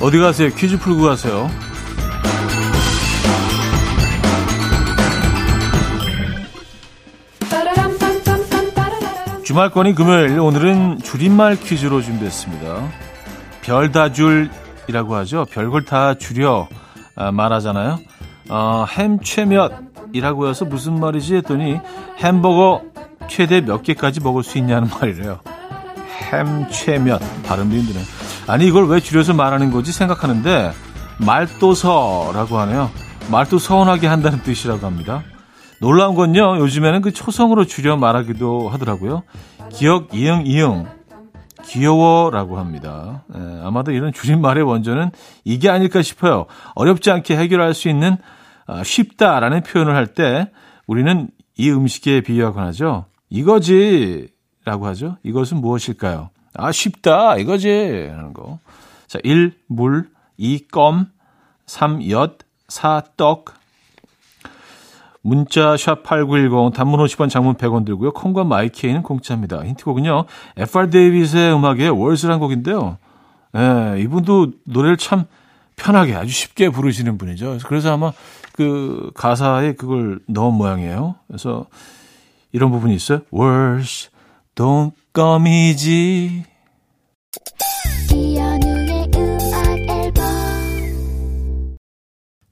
어디 0.00 0.18
가세요? 0.18 0.50
퀴즈 0.56 0.78
풀고 0.78 1.02
가세요. 1.02 1.50
주말권이 9.44 9.94
금요일 9.94 10.38
오늘은 10.38 11.00
줄임말 11.02 11.56
퀴즈로 11.56 12.00
준비했습니다. 12.00 12.88
별다 13.62 14.12
줄이라고 14.12 15.16
하죠. 15.16 15.44
별걸 15.50 15.84
다 15.84 16.14
줄여 16.14 16.68
아, 17.14 17.30
말하잖아요. 17.30 17.98
어, 18.48 18.86
햄 18.88 19.20
최몇 19.20 19.95
이라고 20.16 20.48
해서 20.48 20.64
무슨 20.64 20.98
말이지 20.98 21.36
했더니 21.36 21.78
햄버거 22.18 22.82
최대 23.28 23.60
몇 23.60 23.82
개까지 23.82 24.20
먹을 24.20 24.42
수 24.42 24.58
있냐는 24.58 24.88
말이래요. 24.88 25.40
햄 26.30 26.68
최몇 26.70 27.20
발음도 27.44 27.76
힘드네. 27.76 28.00
아니 28.46 28.66
이걸 28.66 28.88
왜 28.88 29.00
줄여서 29.00 29.34
말하는 29.34 29.70
거지 29.70 29.92
생각하는데 29.92 30.72
말도서라고 31.18 32.58
하네요. 32.58 32.90
말도 33.30 33.58
서운하게 33.58 34.06
한다는 34.06 34.42
뜻이라고 34.42 34.86
합니다. 34.86 35.22
놀라운 35.80 36.14
건요. 36.14 36.58
요즘에는 36.58 37.02
그 37.02 37.12
초성으로 37.12 37.66
줄여 37.66 37.96
말하기도 37.96 38.68
하더라고요. 38.70 39.22
기억 39.70 40.14
이응 40.14 40.44
이응 40.46 40.86
귀여워라고 41.64 42.58
합니다. 42.58 43.24
에, 43.34 43.38
예, 43.38 43.60
아마도 43.64 43.92
이런 43.92 44.12
줄임말의 44.12 44.62
원조는 44.64 45.10
이게 45.44 45.68
아닐까 45.68 46.00
싶어요. 46.02 46.46
어렵지 46.74 47.10
않게 47.10 47.36
해결할 47.36 47.74
수 47.74 47.88
있는 47.88 48.12
아, 48.12 48.16
쉽다라는 48.84 49.62
표현을 49.62 49.94
할 49.94 50.06
때 50.06 50.50
우리는 50.86 51.28
이 51.56 51.70
음식에 51.70 52.20
비유하곤 52.20 52.62
하죠. 52.64 53.06
이거지 53.30 54.28
라고 54.64 54.86
하죠. 54.86 55.16
이것은 55.22 55.58
무엇일까요? 55.58 56.30
아 56.54 56.72
쉽다 56.72 57.36
이거지 57.36 58.08
하는 58.10 58.32
거. 58.32 58.58
자, 59.06 59.18
1. 59.22 59.52
물 59.68 60.08
2. 60.36 60.68
껌 60.68 61.06
3. 61.66 62.08
엿 62.10 62.38
4. 62.68 63.02
떡 63.16 63.54
문자 65.22 65.74
샵8910 65.74 66.72
단문 66.72 67.00
50원 67.00 67.28
장문 67.28 67.54
100원 67.54 67.84
들고요. 67.84 68.12
콩과 68.12 68.44
마이케이는 68.44 69.02
공짜입니다. 69.02 69.64
힌트곡은요. 69.64 70.24
FR 70.56 70.90
데이빗의 70.90 71.52
음악의 71.54 71.90
월스란 71.90 72.38
곡인데요. 72.38 72.98
예, 73.56 74.00
이분도 74.00 74.52
노래를 74.64 74.96
참 74.96 75.24
편하게 75.74 76.14
아주 76.14 76.30
쉽게 76.30 76.68
부르시는 76.70 77.18
분이죠. 77.18 77.58
그래서 77.66 77.92
아마 77.92 78.12
그 78.56 79.10
가사에 79.14 79.74
그걸 79.74 80.20
넣은 80.26 80.54
모양이에요. 80.54 81.16
그래서 81.26 81.66
이런 82.52 82.70
부분이 82.70 82.94
있어요. 82.94 83.20
Words 83.32 84.10
don't 84.54 84.92
come 85.14 85.46
easy. 85.46 86.44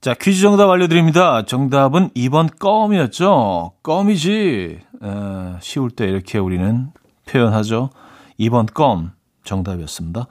자, 0.01 0.13
퀴즈 0.13 0.41
정답 0.41 0.69
알려드립니다. 0.69 1.45
정답은 1.45 2.11
2번 2.11 2.59
껌이었죠. 2.59 3.71
껌이지. 3.81 4.79
에, 5.01 5.59
쉬울 5.61 5.89
때 5.89 6.05
이렇게 6.05 6.37
우리는 6.37 6.91
표현하죠. 7.27 7.89
2번 8.39 8.71
껌 8.71 9.13
정답이었습니다. 9.43 10.27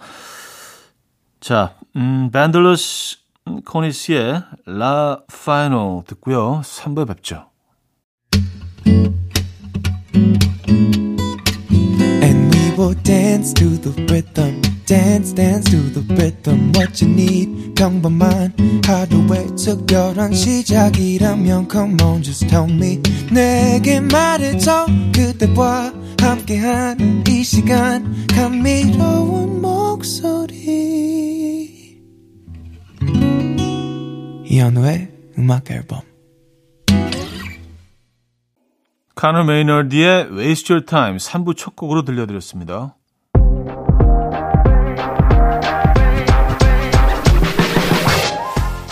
자, 1.40 1.74
음, 1.96 2.30
밴들러스 2.32 3.23
코니스의 3.64 4.42
라 4.66 5.20
파이널 5.26 6.04
듣고요. 6.06 6.62
3부에 6.64 7.06
뵙죠. 7.08 7.50
And 12.22 12.54
we 12.54 12.70
will 12.78 12.94
dance 13.02 13.52
to 13.54 13.68
the 13.80 13.92
rhythm. 14.08 14.62
dance 14.86 15.32
dance 15.32 15.70
to 15.70 15.80
the 15.92 16.04
rhythm 16.14 16.70
what 16.76 17.02
you 17.02 17.10
need 17.10 17.74
평범한 17.74 18.52
하루의 18.84 19.56
특별한 19.56 20.34
시작이라면 20.34 21.68
come 21.70 21.96
on 22.02 22.22
just 22.22 22.46
tell 22.48 22.70
me 22.70 23.00
내게 23.32 24.00
말해줘 24.00 24.86
그대와 25.14 25.92
함께한 26.20 27.24
이 27.26 27.42
시간 27.42 28.26
감미로운 28.28 29.62
목소리 29.62 30.64
이현우의 34.44 35.08
음악 35.38 35.70
앨범 35.70 36.00
카너 39.14 39.44
메이너드의 39.44 40.28
Waste 40.32 40.74
Your 40.74 40.86
Time 40.86 41.16
3부 41.16 41.56
첫 41.56 41.74
곡으로 41.76 42.02
들려드렸습니다. 42.02 42.94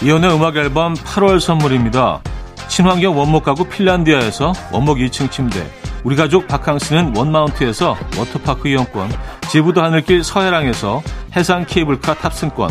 이현우의 0.02 0.34
음악 0.34 0.56
앨범 0.56 0.94
8월 0.94 1.38
선물입니다. 1.38 2.22
친환경 2.68 3.16
원목 3.18 3.44
가구 3.44 3.68
핀란디아에서 3.68 4.52
원목 4.72 4.98
2층 4.98 5.30
침대, 5.30 5.64
우리 6.02 6.16
가족 6.16 6.48
바캉스는 6.48 7.16
원마운트에서 7.16 7.96
워터파크 8.18 8.68
이용권, 8.68 9.10
제부도 9.50 9.82
하늘길 9.82 10.24
서해랑에서 10.24 11.02
해상 11.36 11.66
케이블카 11.66 12.14
탑승권, 12.14 12.70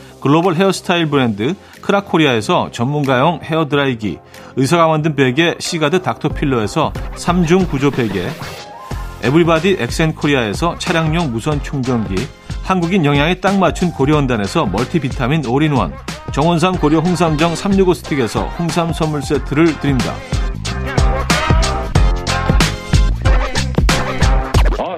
글로벌 0.21 0.53
헤어스타일 0.55 1.07
브랜드 1.07 1.55
크라코리아에서 1.81 2.69
전문가용 2.71 3.39
헤어드라이기, 3.43 4.19
의사가 4.55 4.87
만든 4.87 5.15
베개 5.15 5.55
시가드 5.59 6.03
닥터필러에서 6.03 6.93
3중 7.15 7.67
구조 7.69 7.89
베개, 7.89 8.27
에블바디 9.23 9.77
엑센코리아에서 9.79 10.77
차량용 10.77 11.31
무선 11.31 11.61
충전기, 11.63 12.15
한국인 12.63 13.03
영양에 13.03 13.35
딱 13.35 13.57
맞춘 13.57 13.91
고려원단에서 13.91 14.67
멀티비타민 14.67 15.45
올인원, 15.47 15.93
정원삼 16.31 16.77
고려 16.77 16.99
홍삼정 16.99 17.55
365 17.55 17.93
스틱에서 17.95 18.45
홍삼 18.59 18.93
선물 18.93 19.21
세트를 19.23 19.79
드립니다. 19.79 20.13
Oh, 24.79 24.95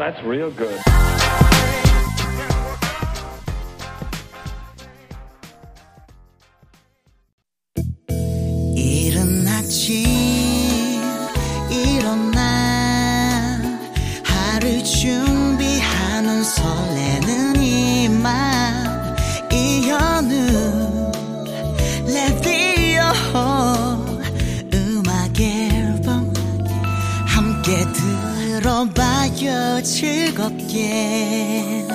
들어봐요 27.64 29.82
즐겁게 29.84 31.88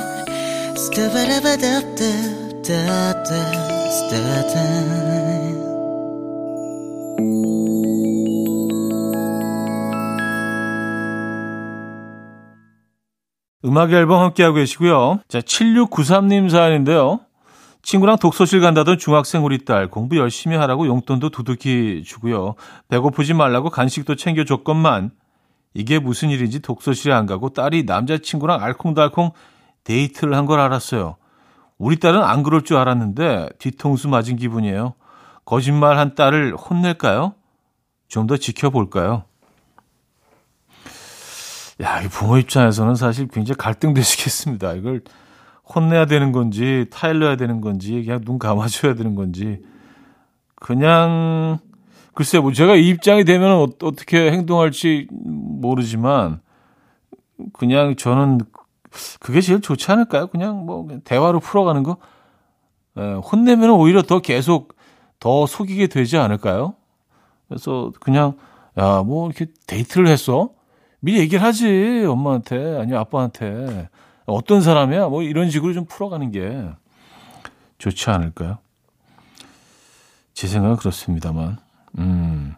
음악 13.64 13.92
앨범 13.92 14.22
함께하고 14.22 14.56
계시고요. 14.56 15.20
자, 15.28 15.40
7693님 15.40 16.48
사연인데요. 16.48 17.20
친구랑 17.82 18.18
독서실 18.18 18.60
간다던 18.60 18.98
중학생 18.98 19.44
우리 19.44 19.64
딸 19.64 19.88
공부 19.88 20.16
열심히 20.16 20.56
하라고 20.56 20.86
용돈도 20.86 21.30
두둑히 21.30 22.02
주고요. 22.04 22.54
배고프지 22.88 23.34
말라고 23.34 23.70
간식도 23.70 24.16
챙겨줬건만 24.16 25.10
이게 25.74 25.98
무슨 25.98 26.30
일인지 26.30 26.60
독서실에 26.60 27.12
안 27.14 27.26
가고 27.26 27.50
딸이 27.50 27.84
남자친구랑 27.84 28.62
알콩달콩 28.62 29.32
데이트를 29.84 30.34
한 30.34 30.46
걸 30.46 30.60
알았어요. 30.60 31.16
우리 31.78 31.96
딸은 32.00 32.22
안 32.22 32.42
그럴 32.42 32.62
줄 32.62 32.76
알았는데 32.76 33.50
뒤통수 33.58 34.08
맞은 34.08 34.36
기분이에요. 34.36 34.94
거짓말 35.44 35.96
한 35.98 36.14
딸을 36.14 36.56
혼낼까요? 36.56 37.34
좀 38.08 38.26
더 38.26 38.36
지켜볼까요? 38.36 39.24
야, 41.80 42.02
이 42.02 42.08
부모 42.08 42.38
입장에서는 42.38 42.96
사실 42.96 43.28
굉장히 43.28 43.56
갈등되시겠습니다. 43.58 44.72
이걸 44.74 45.02
혼내야 45.74 46.06
되는 46.06 46.32
건지, 46.32 46.86
타일러야 46.90 47.36
되는 47.36 47.60
건지, 47.60 48.02
그냥 48.04 48.20
눈 48.24 48.38
감아줘야 48.38 48.94
되는 48.94 49.14
건지. 49.14 49.62
그냥, 50.56 51.58
글쎄, 52.14 52.40
뭐 52.40 52.52
제가 52.52 52.74
이 52.74 52.88
입장이 52.88 53.24
되면 53.24 53.50
어, 53.52 53.68
어떻게 53.82 54.32
행동할지 54.32 55.06
모르지만, 55.60 56.40
그냥 57.52 57.96
저는 57.96 58.40
그게 59.20 59.40
제일 59.40 59.60
좋지 59.60 59.90
않을까요? 59.92 60.26
그냥 60.28 60.66
뭐 60.66 60.88
대화로 61.04 61.40
풀어가는 61.40 61.82
거. 61.82 61.98
에, 62.96 63.14
혼내면 63.14 63.70
오히려 63.70 64.02
더 64.02 64.20
계속 64.20 64.76
더 65.20 65.46
속이게 65.46 65.88
되지 65.88 66.16
않을까요? 66.16 66.74
그래서 67.48 67.92
그냥, 68.00 68.36
야, 68.78 69.02
뭐 69.02 69.26
이렇게 69.26 69.46
데이트를 69.66 70.08
했어? 70.08 70.50
미리 71.00 71.18
얘기를 71.18 71.42
하지, 71.42 72.04
엄마한테, 72.08 72.78
아니 72.78 72.94
아빠한테. 72.94 73.88
어떤 74.26 74.60
사람이야? 74.60 75.08
뭐 75.08 75.22
이런 75.22 75.50
식으로 75.50 75.72
좀 75.72 75.86
풀어가는 75.86 76.30
게 76.32 76.68
좋지 77.78 78.10
않을까요? 78.10 78.58
제 80.34 80.46
생각은 80.46 80.76
그렇습니다만. 80.76 81.58
음. 81.98 82.54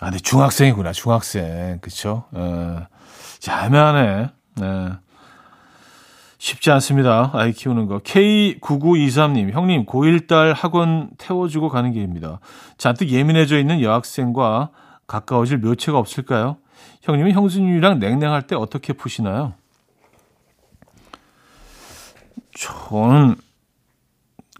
아, 0.00 0.06
근데 0.06 0.18
중학생이구나, 0.18 0.92
중학생. 0.92 1.78
그쵸? 1.80 2.24
어, 2.32 2.86
자, 3.38 3.66
애매하네. 3.66 4.30
네. 4.56 4.92
쉽지 6.38 6.70
않습니다. 6.72 7.30
아이 7.32 7.52
키우는 7.52 7.86
거. 7.86 8.00
K9923님, 8.00 9.52
형님, 9.52 9.86
고1 9.86 10.26
딸 10.26 10.52
학원 10.52 11.10
태워주고 11.16 11.70
가는 11.70 11.92
길입니다. 11.92 12.40
잔뜩 12.76 13.08
예민해져 13.08 13.58
있는 13.58 13.80
여학생과 13.80 14.70
가까워질 15.06 15.58
묘체가 15.58 15.98
없을까요? 15.98 16.58
형님은 17.02 17.32
형수님이랑 17.32 17.98
냉랭할 17.98 18.42
때 18.46 18.56
어떻게 18.56 18.92
푸시나요? 18.92 19.54
저는 22.54 23.36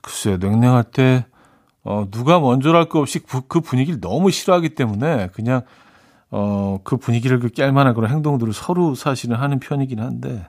글쎄요 0.03 0.37
냉랭할 0.37 0.85
때 0.85 1.27
어, 1.85 2.07
누가 2.11 2.40
먼저랄 2.40 2.88
것 2.88 3.01
없이 3.01 3.18
그, 3.18 3.42
그 3.47 3.61
분위기를 3.61 4.01
너무 4.01 4.31
싫어하기 4.31 4.70
때문에 4.75 5.29
그냥 5.33 5.62
어, 6.31 6.81
그 6.83 6.97
분위기를 6.97 7.38
그 7.38 7.49
깰만한 7.49 7.94
그런 7.94 8.11
행동들을 8.11 8.53
서로 8.53 8.94
사실은 8.94 9.37
하는 9.37 9.61
편이긴 9.61 10.01
한데 10.01 10.47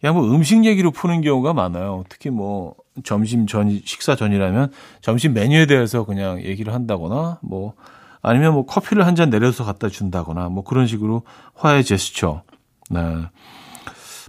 그냥 0.00 0.16
뭐 0.16 0.24
음식 0.34 0.64
얘기로 0.64 0.90
푸는 0.92 1.20
경우가 1.20 1.52
많아요. 1.52 2.04
특히 2.08 2.30
뭐 2.30 2.74
점심 3.04 3.46
전 3.46 3.80
식사 3.84 4.16
전이라면 4.16 4.72
점심 5.02 5.34
메뉴에 5.34 5.66
대해서 5.66 6.04
그냥 6.04 6.42
얘기를 6.42 6.72
한다거나 6.72 7.38
뭐 7.42 7.74
아니면 8.22 8.54
뭐 8.54 8.64
커피를 8.64 9.06
한 9.06 9.14
잔 9.14 9.28
내려서 9.30 9.64
갖다 9.64 9.88
준다거나 9.88 10.48
뭐 10.48 10.64
그런 10.64 10.86
식으로 10.86 11.22
화해 11.54 11.82
제스처. 11.82 12.42
네. 12.88 13.00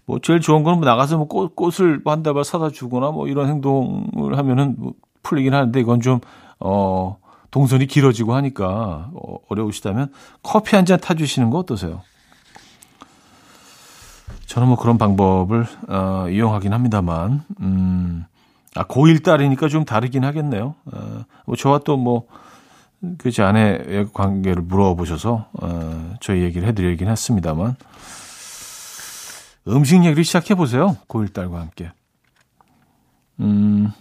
뭐 0.06 0.20
제일 0.20 0.42
좋은 0.42 0.64
거는 0.64 0.80
뭐 0.80 0.86
나가서 0.86 1.18
뭐 1.18 1.28
꽃, 1.28 1.56
꽃을 1.56 2.02
한 2.06 2.22
다발 2.22 2.44
사다 2.44 2.70
주거나 2.70 3.12
뭐 3.12 3.28
이런 3.28 3.48
행동을 3.48 4.38
하면은 4.38 4.76
뭐 4.78 4.94
풀리긴 5.24 5.54
하는데 5.54 5.80
이건 5.80 6.02
좀, 6.02 6.20
어, 6.60 7.18
동선이 7.52 7.86
길어지고 7.88 8.34
하니까 8.36 9.10
어, 9.14 9.38
어려우시다면 9.50 10.12
커피 10.44 10.76
한 10.76 10.86
잔 10.86 11.00
타주시는 11.00 11.50
거 11.50 11.60
어떠세요? 11.60 12.02
저는 14.46 14.68
뭐 14.68 14.78
그런 14.78 14.98
방법을 14.98 15.66
어, 15.88 16.28
이용하긴 16.30 16.74
합니다만, 16.74 17.44
음, 17.62 18.26
아, 18.76 18.84
고1 18.86 19.24
딸이니까 19.24 19.68
좀 19.70 19.86
다르긴 19.86 20.24
하겠네요. 20.26 20.76
어, 20.86 21.24
뭐 21.46 21.56
저와 21.56 21.80
또 21.86 21.98
뭐, 21.98 22.28
그 23.18 23.32
제 23.32 23.44
아내의 23.44 24.08
관계를 24.14 24.62
물어보셔서, 24.64 25.48
어, 25.54 26.14
저희 26.22 26.42
얘기를 26.42 26.68
해드리긴 26.68 27.08
했습니다만, 27.08 27.76
음식 29.70 30.04
얘기를 30.04 30.24
시작해보세요. 30.24 30.98
고1 31.08 31.34
딸과 31.34 31.60
함께. 31.60 31.92
음, 33.40 33.92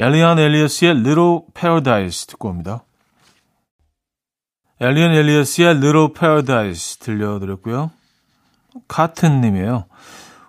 엘리언 0.00 0.38
엘리어스의 0.38 0.92
Little 0.92 1.40
Paradise 1.52 2.26
듣고 2.26 2.48
옵니다. 2.48 2.84
엘리언 4.80 5.12
엘리어스의 5.12 5.76
Little 5.76 6.14
Paradise 6.18 6.98
들려드렸고요. 7.00 7.90
카튼님이에요. 8.88 9.84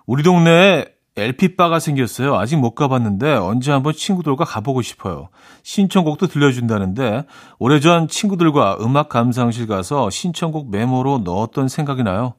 우리 0.06 0.22
동네에 0.22 0.86
LP바가 1.16 1.80
생겼어요. 1.80 2.36
아직 2.36 2.56
못 2.56 2.74
가봤는데 2.74 3.34
언제 3.34 3.72
한번 3.72 3.92
친구들과 3.92 4.46
가보고 4.46 4.80
싶어요. 4.80 5.28
신청곡도 5.64 6.28
들려준다는데 6.28 7.26
오래전 7.58 8.08
친구들과 8.08 8.78
음악 8.80 9.10
감상실 9.10 9.66
가서 9.66 10.08
신청곡 10.08 10.70
메모로 10.70 11.18
넣었던 11.24 11.68
생각이 11.68 12.02
나요. 12.04 12.32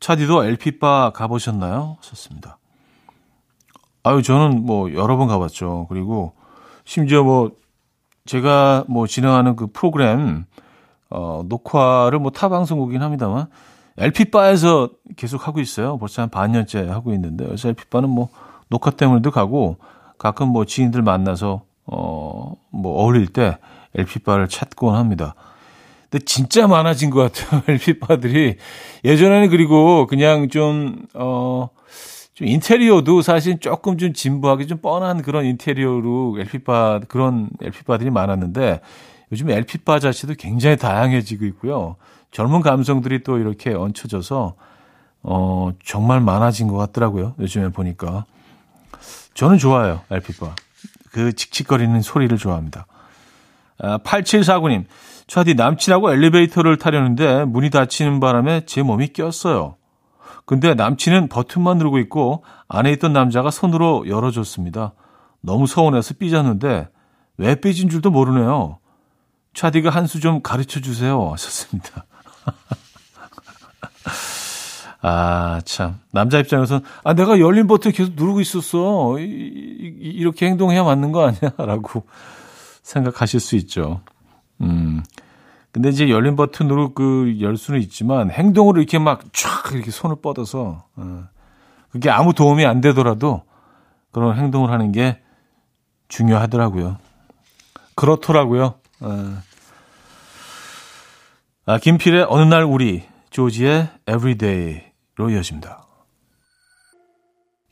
차디도 0.00 0.46
LP바 0.46 1.12
가보셨나요? 1.14 1.98
썼습니다. 2.00 2.56
아유, 4.02 4.22
저는 4.22 4.64
뭐 4.64 4.94
여러 4.94 5.18
번 5.18 5.28
가봤죠. 5.28 5.88
그리고 5.90 6.32
심지어 6.84 7.22
뭐 7.22 7.50
제가 8.26 8.84
뭐 8.88 9.06
진행하는 9.06 9.56
그 9.56 9.66
프로그램 9.68 10.44
어, 11.10 11.42
녹화를 11.46 12.18
뭐 12.18 12.30
타 12.30 12.48
방송국이긴 12.48 13.02
합니다만 13.02 13.46
LP바에서 13.98 14.88
계속 15.16 15.46
하고 15.46 15.60
있어요. 15.60 15.98
벌써 15.98 16.22
한 16.22 16.28
반년째 16.30 16.88
하고 16.88 17.12
있는데 17.14 17.44
그래서 17.44 17.68
LP바는 17.68 18.08
뭐 18.08 18.28
녹화 18.68 18.90
때문에도 18.90 19.30
가고 19.30 19.76
가끔 20.18 20.48
뭐 20.48 20.64
지인들 20.64 21.02
만나서 21.02 21.62
어, 21.86 22.54
뭐 22.70 23.00
어울릴 23.02 23.28
때 23.28 23.58
LP바를 23.94 24.48
찾곤 24.48 24.96
합니다. 24.96 25.34
근데 26.10 26.24
진짜 26.24 26.66
많아진 26.66 27.10
것 27.10 27.32
같아요. 27.32 27.62
LP바들이. 27.68 28.56
예전에는 29.04 29.50
그리고 29.50 30.06
그냥 30.06 30.48
좀, 30.48 31.06
어, 31.14 31.68
좀 32.34 32.48
인테리어도 32.48 33.22
사실 33.22 33.60
조금 33.60 33.96
좀 33.96 34.12
진부하게 34.12 34.66
좀 34.66 34.78
뻔한 34.78 35.22
그런 35.22 35.44
인테리어로 35.44 36.36
LP바, 36.40 37.00
그런 37.08 37.48
LP바들이 37.62 38.10
많았는데 38.10 38.80
요즘 39.32 39.50
LP바 39.50 40.00
자체도 40.00 40.34
굉장히 40.36 40.76
다양해지고 40.76 41.44
있고요. 41.46 41.96
젊은 42.32 42.60
감성들이 42.60 43.22
또 43.22 43.38
이렇게 43.38 43.72
얹혀져서 43.72 44.54
어, 45.22 45.70
정말 45.84 46.20
많아진 46.20 46.68
것 46.68 46.76
같더라고요. 46.76 47.34
요즘에 47.38 47.70
보니까. 47.70 48.26
저는 49.34 49.58
좋아요, 49.58 50.00
LP바. 50.10 50.54
그 51.12 51.32
칙칙거리는 51.32 52.00
소리를 52.02 52.36
좋아합니다. 52.36 52.86
아, 53.78 53.98
8749님, 53.98 54.84
차디 55.26 55.54
남친하고 55.54 56.12
엘리베이터를 56.12 56.78
타려는데 56.78 57.44
문이 57.44 57.70
닫히는 57.70 58.20
바람에 58.20 58.66
제 58.66 58.82
몸이 58.82 59.08
꼈어요. 59.08 59.76
근데 60.46 60.74
남친은 60.74 61.28
버튼만 61.28 61.78
누르고 61.78 61.98
있고 62.00 62.44
안에 62.68 62.92
있던 62.92 63.12
남자가 63.12 63.50
손으로 63.50 64.08
열어줬습니다. 64.08 64.92
너무 65.40 65.66
서운해서 65.66 66.14
삐졌는데 66.14 66.88
왜 67.38 67.54
삐진 67.56 67.88
줄도 67.88 68.10
모르네요. 68.10 68.78
차디가 69.54 69.90
한 69.90 70.04
수 70.06 70.20
좀 70.20 70.42
가르쳐 70.42 70.80
주세요. 70.80 71.30
하셨습니다. 71.32 72.04
아, 75.02 75.60
참. 75.64 75.98
남자 76.12 76.38
입장에서는, 76.38 76.82
아, 77.04 77.12
내가 77.14 77.38
열린 77.38 77.66
버튼 77.66 77.92
계속 77.92 78.14
누르고 78.16 78.40
있었어. 78.40 79.18
이, 79.18 79.22
이, 79.22 79.94
이렇게 80.00 80.46
행동해야 80.46 80.82
맞는 80.82 81.12
거 81.12 81.26
아니야? 81.26 81.52
라고 81.58 82.04
생각하실 82.82 83.40
수 83.40 83.56
있죠. 83.56 84.00
음. 84.62 85.02
근데 85.74 85.88
이제 85.88 86.08
열린 86.08 86.36
버튼으로 86.36 86.94
그 86.94 87.36
열 87.40 87.56
수는 87.56 87.80
있지만 87.80 88.30
행동으로 88.30 88.80
이렇게 88.80 89.00
막쫙 89.00 89.72
이렇게 89.72 89.90
손을 89.90 90.16
뻗어서 90.22 90.84
어, 90.94 91.24
그게 91.90 92.10
아무 92.10 92.32
도움이 92.32 92.64
안 92.64 92.80
되더라도 92.80 93.42
그런 94.12 94.36
행동을 94.38 94.70
하는 94.70 94.92
게 94.92 95.20
중요하더라고요. 96.06 96.98
그렇더라고요. 97.96 98.74
어. 99.00 99.42
아, 101.66 101.78
김필의 101.78 102.26
어느 102.28 102.44
날 102.44 102.62
우리 102.62 103.02
조지의 103.30 103.88
Everyday로 104.06 105.30
이어집니다. 105.30 105.84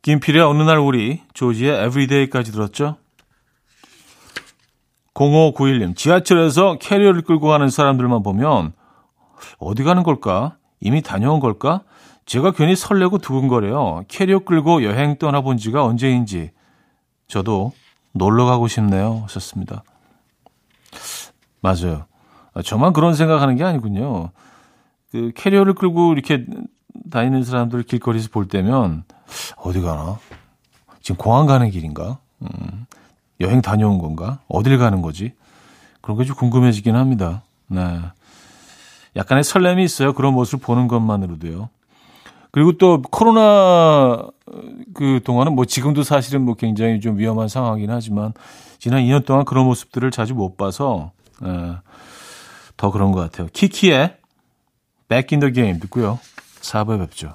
김필의 0.03 0.43
어느 0.43 0.65
날 0.65 0.79
우리 0.79 1.23
조지의 1.35 1.87
Everyday까지 1.87 2.51
들었죠? 2.51 2.97
0591님, 5.15 5.95
지하철에서 5.95 6.79
캐리어를 6.79 7.23
끌고 7.23 7.49
가는 7.49 7.69
사람들만 7.69 8.23
보면 8.23 8.73
어디 9.59 9.83
가는 9.83 10.03
걸까? 10.03 10.57
이미 10.81 11.03
다녀온 11.03 11.41
걸까? 11.41 11.83
제가 12.25 12.53
괜히 12.53 12.77
설레고 12.77 13.19
두근거려요. 13.19 14.05
캐리어 14.09 14.41
끌고 14.41 14.85
여행 14.85 15.19
떠나본 15.19 15.57
지가 15.57 15.85
언제인지 15.85 16.51
저도 17.27 17.73
놀러 18.13 18.47
가고 18.47 18.69
싶네요. 18.69 19.21
하셨습니다. 19.25 19.83
맞아요. 21.61 22.07
아, 22.55 22.63
저만 22.63 22.93
그런 22.93 23.15
생각하는 23.15 23.57
게 23.57 23.65
아니군요. 23.65 24.31
그 25.11 25.33
캐리어를 25.35 25.75
끌고 25.75 26.13
이렇게 26.13 26.47
다니는 27.11 27.45
사람들 27.45 27.83
길거리에서 27.83 28.29
볼 28.31 28.49
때면 28.49 29.05
어디 29.57 29.81
가나? 29.81 30.19
지금 31.01 31.17
공항 31.17 31.47
가는 31.47 31.69
길인가? 31.71 32.19
음, 32.43 32.87
여행 33.43 33.61
다녀온 33.61 33.99
건가? 33.99 34.39
어딜 34.49 34.79
가는 34.79 35.03
거지? 35.03 35.33
그런 36.01 36.17
게 36.19 36.25
좀 36.25 36.35
궁금해지긴 36.37 36.97
합니다. 36.97 37.43
네. 37.69 38.01
약간의 39.17 39.45
설렘이 39.45 39.85
있어요. 39.85 40.15
그런 40.15 40.33
모습을 40.35 40.65
보는 40.65 40.89
것만으로도요. 40.89 41.69
그리고 42.51 42.73
또 42.73 43.03
코로나 43.03 44.27
그 44.95 45.21
동안은 45.25 45.55
뭐 45.55 45.65
지금도 45.65 46.03
사실은 46.03 46.43
뭐 46.43 46.55
굉장히 46.55 47.01
좀 47.01 47.19
위험한 47.19 47.49
상황이긴 47.49 47.91
하지만 47.91 48.33
지난 48.79 49.03
2년 49.03 49.25
동안 49.25 49.45
그런 49.45 49.65
모습들을 49.67 50.11
자주 50.11 50.35
못 50.35 50.57
봐서 50.57 51.13
예, 51.45 51.77
더 52.77 52.91
그런 52.91 53.13
것 53.13 53.21
같아요. 53.21 53.49
키키의 53.53 54.17
Back 55.09 55.35
in 55.37 55.41
the 55.41 55.53
Game 55.53 55.81
듣고요. 55.81 56.19
4부에 56.61 56.99
뵙죠. 56.99 57.35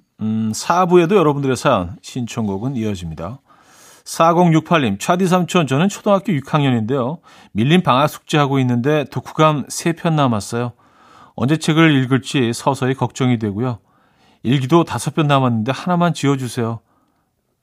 음, 0.21 0.51
4부에도 0.51 1.15
여러분들의 1.15 1.55
사연, 1.55 1.97
신청곡은 2.01 2.75
이어집니다. 2.75 3.39
4068님, 4.03 4.99
차디 4.99 5.27
삼촌, 5.27 5.67
저는 5.67 5.89
초등학교 5.89 6.31
6학년인데요. 6.33 7.19
밀린 7.53 7.81
방학 7.81 8.07
숙제하고 8.07 8.59
있는데 8.59 9.05
독후감 9.05 9.67
3편 9.67 10.13
남았어요. 10.13 10.73
언제 11.35 11.57
책을 11.57 12.03
읽을지 12.03 12.51
서서히 12.53 12.93
걱정이 12.93 13.39
되고요. 13.39 13.79
일기도 14.43 14.83
5편 14.83 15.27
남았는데 15.27 15.71
하나만 15.71 16.13
지어주세요. 16.13 16.79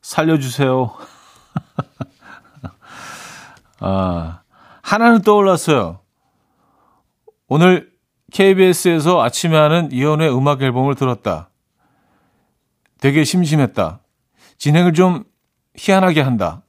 살려주세요. 0.01 0.94
아, 3.81 4.40
하나는 4.83 5.23
떠올랐어요. 5.23 6.01
오늘 7.49 7.90
KBS에서 8.33 9.23
아침에 9.23 9.57
하는 9.57 9.90
이연의 9.92 10.35
음악 10.35 10.62
앨범을 10.62 10.94
들었다. 10.94 11.51
되게 13.01 13.25
심심했다. 13.25 14.01
진행을 14.59 14.93
좀 14.93 15.25
희한하게 15.77 16.21
한다. 16.21 16.63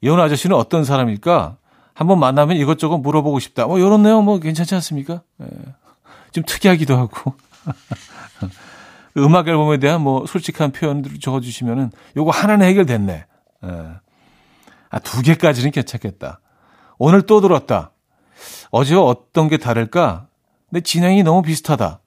이혼 0.00 0.20
아저씨는 0.20 0.56
어떤 0.56 0.84
사람일까? 0.84 1.56
한번 1.94 2.20
만나면 2.20 2.56
이것저것 2.56 2.98
물어보고 2.98 3.40
싶다. 3.40 3.66
뭐 3.66 3.78
이런 3.78 4.02
내용 4.02 4.24
뭐 4.24 4.38
괜찮지 4.38 4.74
않습니까? 4.76 5.22
예. 5.42 5.46
좀 6.32 6.44
특이하기도 6.44 6.96
하고. 6.96 7.34
음악 9.16 9.48
앨범에 9.48 9.78
대한 9.78 10.00
뭐 10.00 10.24
솔직한 10.26 10.70
표현들을 10.70 11.18
적어주시면은 11.18 11.90
요거 12.16 12.30
하나는 12.30 12.66
해결됐네. 12.66 13.26
예. 13.64 13.68
아, 14.90 14.98
두 15.00 15.22
개까지는 15.22 15.72
괜찮겠다. 15.72 16.40
오늘 16.98 17.22
또 17.22 17.40
들었다. 17.40 17.90
어제와 18.70 19.02
어떤 19.02 19.48
게 19.48 19.56
다를까? 19.56 20.28
내 20.70 20.80
진행이 20.80 21.22
너무 21.22 21.42
비슷하다. 21.42 22.00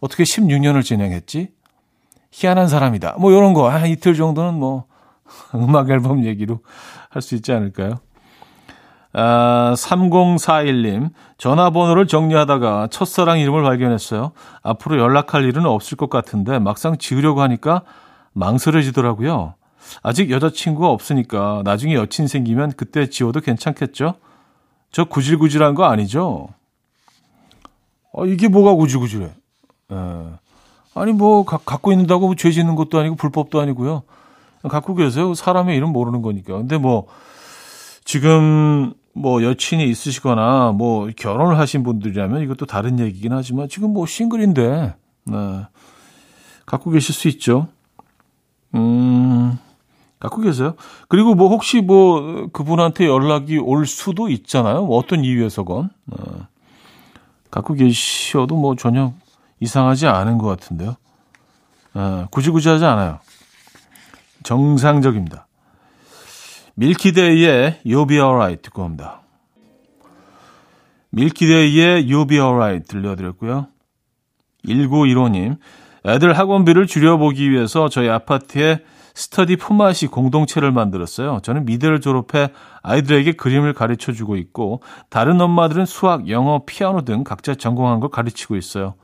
어떻게 0.00 0.24
16년을 0.24 0.82
진행했지? 0.82 1.52
희한한 2.32 2.68
사람이다. 2.68 3.16
뭐 3.18 3.32
이런 3.32 3.54
거. 3.54 3.68
한 3.68 3.86
이틀 3.86 4.14
정도는 4.14 4.54
뭐 4.54 4.84
음악 5.54 5.90
앨범 5.90 6.24
얘기로 6.24 6.60
할 7.10 7.22
수 7.22 7.34
있지 7.34 7.52
않을까요? 7.52 8.00
아, 9.12 9.74
3041님, 9.76 11.10
전화번호를 11.36 12.06
정리하다가 12.06 12.88
첫사랑 12.92 13.40
이름을 13.40 13.62
발견했어요. 13.64 14.30
앞으로 14.62 14.98
연락할 15.00 15.42
일은 15.44 15.66
없을 15.66 15.96
것 15.96 16.08
같은데 16.08 16.60
막상 16.60 16.96
지으려고 16.96 17.42
하니까 17.42 17.82
망설여지더라고요. 18.32 19.54
아직 20.04 20.30
여자친구가 20.30 20.88
없으니까 20.88 21.62
나중에 21.64 21.94
여친 21.94 22.28
생기면 22.28 22.74
그때 22.76 23.08
지워도 23.08 23.40
괜찮겠죠? 23.40 24.14
저 24.92 25.04
구질구질한 25.04 25.74
거 25.74 25.84
아니죠? 25.86 26.48
어, 28.12 28.26
이게 28.26 28.46
뭐가 28.46 28.74
구질구질해? 28.74 29.24
에. 29.26 29.94
예. 30.96 31.00
아니 31.00 31.12
뭐 31.12 31.44
가, 31.44 31.58
갖고 31.58 31.92
있는다고 31.92 32.34
죄 32.34 32.50
짓는 32.50 32.74
것도 32.74 32.98
아니고 32.98 33.16
불법도 33.16 33.60
아니고요. 33.60 34.02
갖고 34.68 34.94
계세요. 34.94 35.34
사람의 35.34 35.76
이름 35.76 35.92
모르는 35.92 36.22
거니까. 36.22 36.56
근데 36.56 36.78
뭐 36.78 37.06
지금 38.04 38.92
뭐 39.12 39.42
여친이 39.42 39.88
있으시거나 39.88 40.72
뭐 40.72 41.08
결혼을 41.16 41.58
하신 41.58 41.82
분들이라면 41.82 42.42
이것도 42.42 42.66
다른 42.66 42.98
얘기긴 42.98 43.32
하지만 43.32 43.68
지금 43.68 43.92
뭐 43.92 44.06
싱글인데 44.06 44.94
네. 45.24 45.66
갖고 46.66 46.90
계실 46.90 47.14
수 47.14 47.28
있죠. 47.28 47.68
음. 48.74 49.58
갖고 50.18 50.42
계세요. 50.42 50.74
그리고 51.08 51.34
뭐 51.34 51.48
혹시 51.48 51.80
뭐 51.80 52.48
그분한테 52.52 53.06
연락이 53.06 53.56
올 53.58 53.86
수도 53.86 54.28
있잖아요. 54.28 54.84
뭐 54.84 54.98
어떤 54.98 55.24
이유에서건. 55.24 55.88
네. 56.04 56.16
갖고 57.50 57.74
계셔도 57.74 58.54
뭐 58.54 58.76
전혀 58.76 59.12
이상하지 59.60 60.06
않은 60.06 60.38
것 60.38 60.46
같은데요. 60.46 60.96
아, 61.94 62.26
구지구지하지 62.30 62.84
않아요. 62.84 63.20
정상적입니다. 64.42 65.46
밀키데이의 66.74 67.80
You'll 67.84 68.08
Be 68.08 68.18
Alright 68.18 68.62
듣고 68.62 68.82
옵니다. 68.82 69.20
밀키데이의 71.10 72.06
You'll 72.06 72.28
Be 72.28 72.38
Alright 72.38 72.88
들려드렸고요. 72.88 73.68
1915님, 74.64 75.58
애들 76.06 76.38
학원비를 76.38 76.86
줄여보기 76.86 77.50
위해서 77.50 77.88
저희 77.88 78.08
아파트에 78.08 78.82
스터디 79.14 79.56
품앗이 79.56 80.08
공동체를 80.10 80.72
만들었어요. 80.72 81.40
저는 81.42 81.66
미대를 81.66 82.00
졸업해 82.00 82.50
아이들에게 82.82 83.32
그림을 83.32 83.74
가르쳐 83.74 84.12
주고 84.12 84.36
있고, 84.36 84.82
다른 85.10 85.40
엄마들은 85.40 85.84
수학, 85.84 86.28
영어, 86.28 86.62
피아노 86.64 87.02
등 87.02 87.24
각자 87.24 87.54
전공한 87.54 88.00
걸 88.00 88.08
가르치고 88.10 88.56
있어요. 88.56 88.94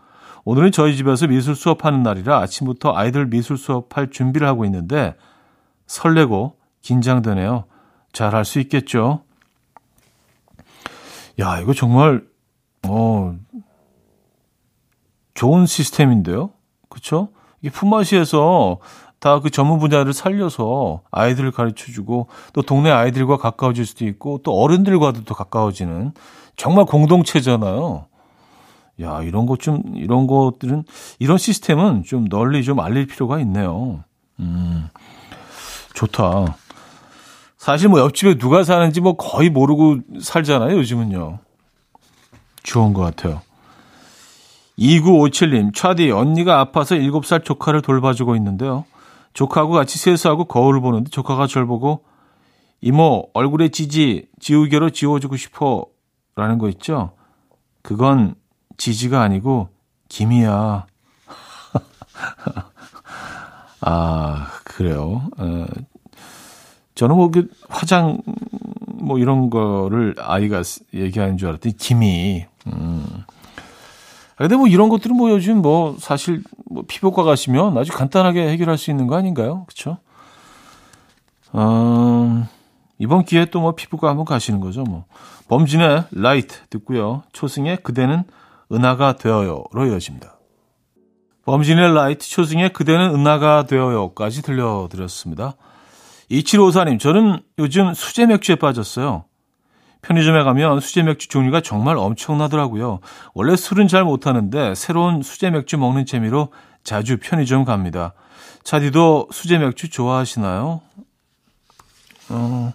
오늘은 0.46 0.70
저희 0.70 0.96
집에서 0.96 1.26
미술 1.26 1.56
수업하는 1.56 2.04
날이라 2.04 2.38
아침부터 2.38 2.94
아이들 2.94 3.26
미술 3.26 3.58
수업할 3.58 4.12
준비를 4.12 4.46
하고 4.46 4.64
있는데 4.64 5.16
설레고 5.88 6.54
긴장되네요. 6.82 7.64
잘 8.12 8.32
할 8.32 8.44
수 8.44 8.60
있겠죠? 8.60 9.24
야, 11.40 11.58
이거 11.58 11.74
정말 11.74 12.24
어 12.86 13.34
좋은 15.34 15.66
시스템인데요. 15.66 16.50
그렇죠? 16.88 17.30
이게 17.60 17.70
품앗이에서 17.70 18.78
다 19.18 19.40
그 19.40 19.50
전문 19.50 19.80
분야를 19.80 20.12
살려서 20.12 21.02
아이들을 21.10 21.50
가르쳐 21.50 21.90
주고 21.90 22.28
또 22.52 22.62
동네 22.62 22.92
아이들과 22.92 23.36
가까워질 23.36 23.84
수도 23.84 24.04
있고 24.06 24.38
또 24.44 24.52
어른들과도 24.52 25.24
또 25.24 25.34
가까워지는 25.34 26.12
정말 26.54 26.84
공동체잖아요. 26.84 28.06
야, 29.00 29.22
이런 29.22 29.46
것 29.46 29.60
좀, 29.60 29.82
이런 29.94 30.26
것들은, 30.26 30.84
이런 31.18 31.38
시스템은 31.38 32.04
좀 32.04 32.28
널리 32.28 32.64
좀 32.64 32.80
알릴 32.80 33.06
필요가 33.06 33.38
있네요. 33.40 34.04
음, 34.40 34.88
좋다. 35.94 36.56
사실 37.58 37.88
뭐 37.88 38.00
옆집에 38.00 38.38
누가 38.38 38.62
사는지 38.64 39.00
뭐 39.00 39.16
거의 39.16 39.50
모르고 39.50 39.98
살잖아요, 40.20 40.76
요즘은요. 40.78 41.38
좋은 42.62 42.92
것 42.92 43.02
같아요. 43.02 43.42
2957님, 44.78 45.74
차디, 45.74 46.10
언니가 46.10 46.60
아파서 46.60 46.94
7살 46.94 47.44
조카를 47.44 47.82
돌봐주고 47.82 48.36
있는데요. 48.36 48.84
조카하고 49.32 49.72
같이 49.72 49.98
세수하고 49.98 50.44
거울을 50.44 50.80
보는데 50.80 51.10
조카가 51.10 51.46
절 51.46 51.66
보고, 51.66 52.04
이모, 52.80 53.28
얼굴에 53.34 53.68
지지, 53.68 54.28
지우개로 54.40 54.90
지워주고 54.90 55.36
싶어. 55.36 55.86
라는 56.36 56.58
거 56.58 56.68
있죠? 56.68 57.12
그건 57.82 58.34
지지가 58.76 59.22
아니고 59.22 59.68
김이야. 60.08 60.86
아, 63.80 64.48
그래요. 64.64 65.28
어, 65.36 65.66
저는 66.94 67.16
뭐, 67.16 67.30
그, 67.30 67.48
화장, 67.68 68.18
뭐, 68.86 69.18
이런 69.18 69.50
거를 69.50 70.14
아이가 70.18 70.62
얘기하는 70.94 71.36
줄 71.36 71.48
알았더니, 71.48 71.76
김이, 71.76 72.46
음. 72.68 73.06
아, 74.36 74.38
근데 74.38 74.56
뭐 74.56 74.66
이런 74.66 74.88
것들은 74.88 75.16
뭐 75.16 75.30
요즘 75.30 75.62
뭐 75.62 75.96
사실 75.98 76.42
뭐 76.70 76.84
피부과 76.86 77.22
가시면 77.22 77.76
아주 77.78 77.92
간단하게 77.92 78.48
해결할 78.50 78.76
수 78.76 78.90
있는 78.90 79.06
거 79.06 79.16
아닌가요? 79.16 79.64
그렇죠? 79.64 79.96
음, 81.54 82.46
이번 82.98 83.24
기회에 83.24 83.46
또 83.46 83.60
뭐 83.60 83.74
피부과 83.74 84.10
한번 84.10 84.26
가시는 84.26 84.60
거죠, 84.60 84.84
뭐. 84.84 85.04
범진의 85.48 86.04
라이트 86.10 86.58
듣고요. 86.68 87.22
초승의 87.32 87.78
그대는 87.82 88.24
은하가 88.72 89.16
되어요로 89.16 89.86
이어집니다. 89.86 90.38
범진의 91.44 91.94
라이트 91.94 92.28
초승의 92.28 92.72
그대는 92.72 93.14
은하가 93.14 93.66
되어요까지 93.66 94.42
들려드렸습니다. 94.42 95.54
2754님, 96.30 96.98
저는 96.98 97.40
요즘 97.58 97.94
수제 97.94 98.26
맥주에 98.26 98.56
빠졌어요. 98.56 99.24
편의점에 100.02 100.42
가면 100.42 100.80
수제 100.80 101.04
맥주 101.04 101.28
종류가 101.28 101.60
정말 101.60 101.96
엄청나더라고요. 101.96 103.00
원래 103.34 103.56
술은 103.56 103.88
잘 103.88 104.04
못하는데 104.04 104.74
새로운 104.74 105.22
수제 105.22 105.50
맥주 105.50 105.78
먹는 105.78 106.04
재미로 106.06 106.48
자주 106.82 107.18
편의점 107.18 107.64
갑니다. 107.64 108.14
차디도 108.64 109.28
수제 109.32 109.58
맥주 109.58 109.88
좋아하시나요? 109.88 110.80
어, 112.28 112.72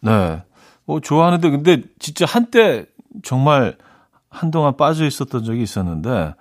네. 0.00 0.42
뭐 0.84 1.00
좋아하는데 1.00 1.50
근데 1.50 1.82
진짜 1.98 2.26
한때 2.26 2.86
정말 3.22 3.76
한동안 4.32 4.76
빠져 4.76 5.04
있었던 5.04 5.44
적이 5.44 5.62
있었는데 5.62 6.34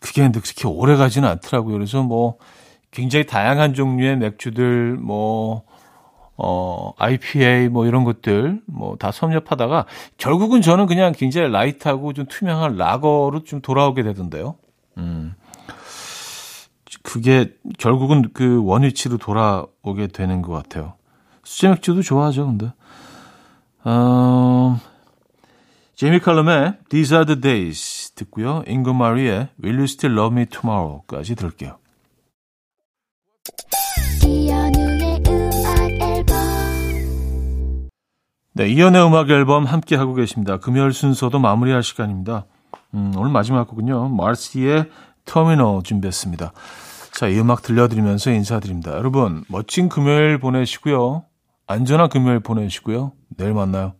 그게 0.00 0.28
그렇게 0.28 0.66
오래 0.66 0.96
가지는 0.96 1.28
않더라고요. 1.28 1.74
그래서 1.74 2.02
뭐 2.02 2.36
굉장히 2.90 3.26
다양한 3.26 3.74
종류의 3.74 4.18
맥주들 4.18 4.96
뭐 4.96 5.62
어, 6.36 6.92
IPA 6.98 7.68
뭐 7.68 7.86
이런 7.86 8.04
것들 8.04 8.60
뭐 8.66 8.96
다 8.96 9.12
섭렵하다가 9.12 9.86
결국은 10.18 10.60
저는 10.60 10.86
그냥 10.86 11.12
굉장히 11.12 11.50
라이트하고 11.50 12.12
좀 12.12 12.26
투명한 12.26 12.76
라거로 12.76 13.44
좀 13.44 13.60
돌아오게 13.60 14.02
되던데요. 14.02 14.56
음. 14.98 15.34
그게 17.02 17.54
결국은 17.78 18.30
그 18.32 18.62
원위치로 18.64 19.18
돌아오게 19.18 20.08
되는 20.08 20.42
것 20.42 20.52
같아요. 20.52 20.94
수제 21.44 21.68
맥주도 21.68 22.02
좋아하죠, 22.02 22.46
근데. 22.46 22.72
어, 23.84 24.78
제이미 26.02 26.18
칼럼의 26.18 26.78
These 26.88 27.14
Are 27.14 27.24
The 27.24 27.40
Days 27.40 28.14
듣고요. 28.16 28.64
잉거 28.66 28.92
마리의 28.92 29.50
Will 29.62 29.76
You 29.76 29.84
Still 29.84 30.18
Love 30.18 30.36
Me 30.36 30.46
Tomorrow까지 30.46 31.36
들을게요. 31.36 31.78
네, 38.54 38.68
이연의 38.68 39.06
음악 39.06 39.30
앨범 39.30 39.64
함께 39.64 39.94
하고 39.94 40.14
계십니다. 40.14 40.56
금요일 40.56 40.92
순서도 40.92 41.38
마무리할 41.38 41.84
시간입니다. 41.84 42.46
음, 42.94 43.12
오늘 43.16 43.30
마지막 43.30 43.68
곡은요. 43.68 44.08
마르시의 44.08 44.90
터미널 45.24 45.84
준비했습니다. 45.84 46.52
자, 47.12 47.28
이 47.28 47.38
음악 47.38 47.62
들려드리면서 47.62 48.32
인사드립니다. 48.32 48.90
여러분, 48.94 49.44
멋진 49.46 49.88
금요일 49.88 50.38
보내시고요. 50.38 51.26
안전한 51.68 52.08
금요일 52.08 52.40
보내시고요. 52.40 53.12
내일 53.36 53.54
만나요. 53.54 53.94